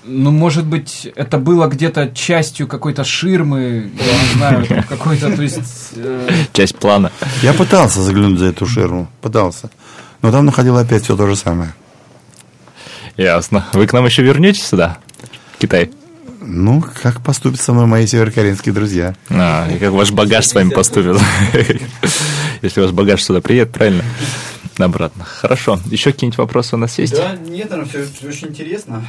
[0.04, 5.92] Ну, может быть, это было где-то частью какой-то ширмы, я не знаю, какой-то, то есть...
[5.94, 6.28] Э...
[6.54, 7.12] Часть плана.
[7.42, 9.70] Я пытался заглянуть за эту ширму, пытался.
[10.22, 11.74] Но там находило опять все то же самое.
[13.18, 13.66] Ясно.
[13.74, 14.96] Вы к нам еще вернетесь сюда,
[15.58, 15.90] Китай?
[16.40, 19.14] Ну, как поступят со мной мои северокорейские друзья.
[19.28, 21.18] А, и как ваш багаж с вами поступит.
[22.62, 24.04] Если ваш багаж сюда приедет, правильно?
[24.78, 25.24] Обратно.
[25.24, 25.78] Хорошо.
[25.86, 27.14] Еще какие-нибудь вопросы у нас есть?
[27.14, 29.04] Да, нет, оно все очень интересно.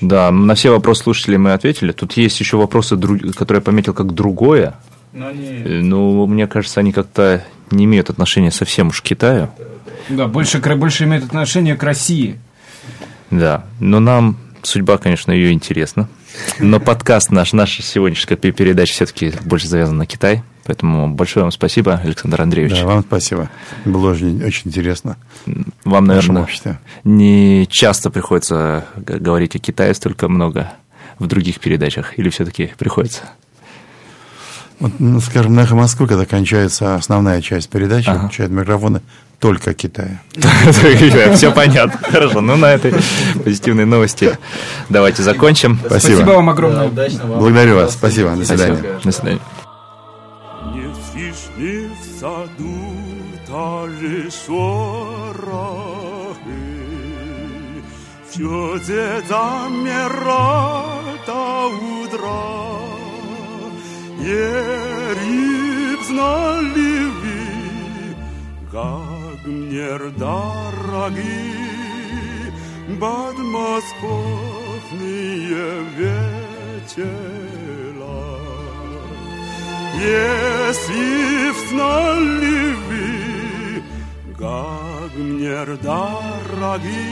[0.00, 1.92] Да, на все вопросы слушателей мы ответили.
[1.92, 4.74] Тут есть еще вопросы, которые я пометил как другое.
[5.12, 5.46] Но они...
[5.46, 9.50] Э, ну, мне кажется, они как-то не имеют отношения совсем уж к Китаю.
[10.08, 12.38] Да, больше, больше имеют отношение к России.
[13.30, 14.36] Да, но нам
[14.66, 16.08] судьба, конечно, ее интересна.
[16.58, 20.42] Но подкаст наш, наша сегодняшняя передача все-таки больше завязана на Китай.
[20.64, 22.80] Поэтому большое вам спасибо, Александр Андреевич.
[22.80, 23.48] Да, вам спасибо.
[23.84, 25.16] Было очень, очень интересно.
[25.84, 26.48] Вам, наверное,
[27.04, 30.72] не часто приходится говорить о Китае столько много
[31.18, 33.22] в других передачах, или все-таки приходится?
[34.78, 38.26] Вот, ну, скажем, на «Эхо Москвы», когда кончается основная часть передачи, ага.
[38.26, 39.00] включают микрофоны
[39.38, 40.20] только Китая.
[41.34, 41.98] Все понятно.
[42.10, 42.94] Хорошо, ну на этой
[43.44, 44.38] позитивной новости
[44.88, 45.78] давайте закончим.
[45.78, 46.14] Спасибо.
[46.14, 46.88] Спасибо вам огромное.
[46.88, 47.92] Благодарю вас.
[47.92, 48.34] Спасибо.
[48.36, 48.82] До свидания.
[49.04, 49.40] До свидания.
[58.36, 62.42] все где замирает до утра.
[64.18, 67.38] Ериб знали вы,
[68.70, 69.15] как
[69.46, 71.54] мне дороги
[73.00, 77.06] подмосковные вечера.
[79.98, 83.06] Если б знали вы,
[84.38, 87.04] как мне дороги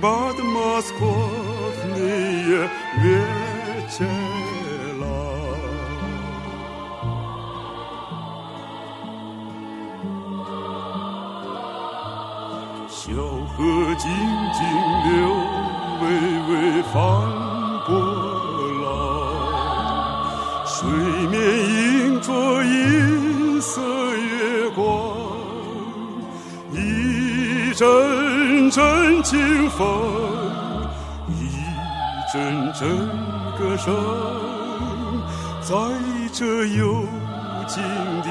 [0.00, 2.70] подмосковные
[3.02, 4.43] вечера.
[13.06, 13.62] 小河
[13.98, 14.08] 静
[14.54, 14.64] 静
[15.04, 15.12] 流，
[16.00, 16.04] 微
[16.48, 16.90] 微翻
[17.84, 17.92] 波
[18.80, 18.82] 浪。
[20.64, 20.72] 水
[21.28, 21.36] 面
[21.68, 22.32] 映着
[22.64, 23.82] 银色
[24.16, 24.80] 月光，
[26.72, 29.86] 一阵阵清风，
[31.28, 31.60] 一
[32.32, 32.88] 阵阵
[33.58, 33.94] 歌声，
[35.60, 35.76] 在
[36.32, 37.04] 这幽
[37.66, 37.82] 静
[38.22, 38.28] 的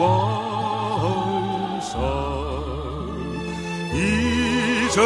[0.00, 0.04] 晚
[1.80, 1.94] 上，
[3.96, 3.98] 一
[4.90, 5.02] 阵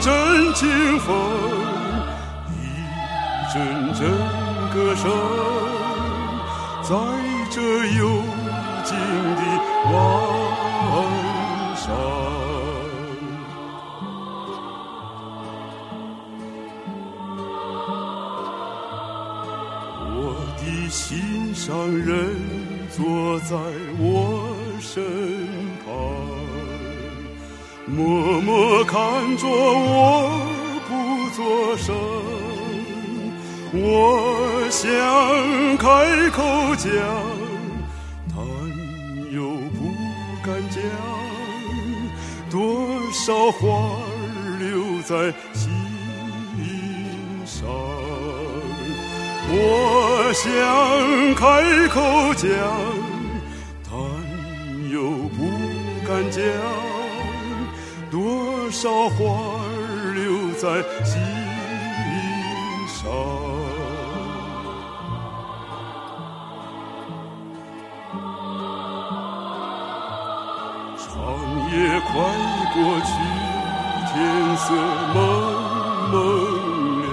[0.00, 0.08] 阵
[0.54, 0.62] 清
[1.00, 1.14] 风，
[2.48, 2.54] 一
[3.52, 3.54] 阵
[3.94, 4.00] 阵
[4.72, 5.02] 歌声，
[6.82, 6.94] 在
[7.50, 7.60] 这
[7.98, 8.00] 幽
[8.84, 8.96] 静
[9.34, 9.40] 的
[9.90, 9.92] 晚
[11.74, 11.82] 上。
[20.16, 20.16] 我
[20.56, 21.66] 的心上
[21.98, 22.08] 人
[22.90, 22.96] 坐
[23.40, 23.56] 在
[23.98, 24.23] 我
[27.86, 30.40] 默默看着我
[30.88, 31.94] 不作声。
[33.76, 34.86] 我想
[35.76, 36.88] 开口讲，
[38.30, 38.36] 但
[39.32, 39.92] 又不
[40.42, 40.80] 敢讲，
[42.50, 44.02] 多少话儿
[44.60, 45.70] 留在心
[47.44, 47.68] 上。
[49.46, 50.42] 我想
[51.34, 51.42] 开
[51.88, 52.00] 口
[52.34, 52.48] 讲，
[53.84, 53.92] 但
[54.90, 55.38] 又不
[56.06, 56.40] 敢讲，
[58.14, 59.16] 多少话
[59.58, 60.22] 儿留
[60.60, 60.62] 在
[61.04, 61.18] 心
[62.86, 63.10] 上。
[70.96, 71.02] 长
[71.72, 71.74] 夜
[72.06, 72.08] 快
[72.72, 73.10] 过去，
[74.12, 74.14] 天
[74.58, 74.62] 色
[75.12, 75.16] 蒙
[76.12, 76.14] 蒙
[77.02, 77.10] 亮。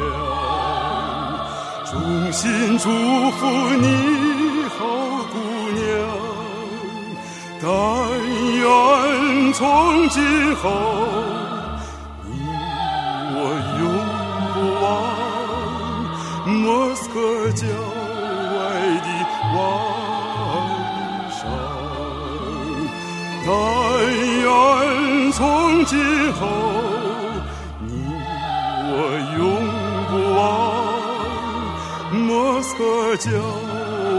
[1.89, 1.91] 衷
[2.32, 2.39] 心
[2.78, 2.86] 祝
[3.32, 3.41] 福
[3.82, 3.86] 你，
[4.78, 4.80] 好
[5.34, 5.36] 姑
[5.74, 5.82] 娘。
[7.60, 7.66] 但
[8.60, 8.62] 愿
[9.54, 10.70] 从今后，
[12.24, 12.30] 你
[13.36, 13.38] 我
[13.80, 13.84] 永
[14.54, 14.86] 不忘
[16.47, 17.16] 莫斯科
[17.52, 17.66] 郊
[18.58, 18.60] 外
[19.02, 19.08] 的
[19.56, 19.60] 晚
[21.32, 21.39] 上。
[23.45, 23.47] 但
[24.41, 24.41] 愿
[25.32, 25.39] 从
[25.86, 25.91] 今
[26.34, 26.41] 后，
[27.82, 27.89] 你
[28.88, 28.95] 我
[29.38, 29.39] 永
[30.10, 30.39] 不忘
[32.24, 32.30] 莫
[32.62, 32.80] 斯科
[33.18, 33.30] 郊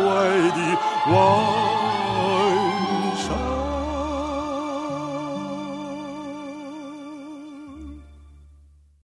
[0.08, 0.10] 外
[0.50, 0.58] 的
[1.12, 1.14] 晚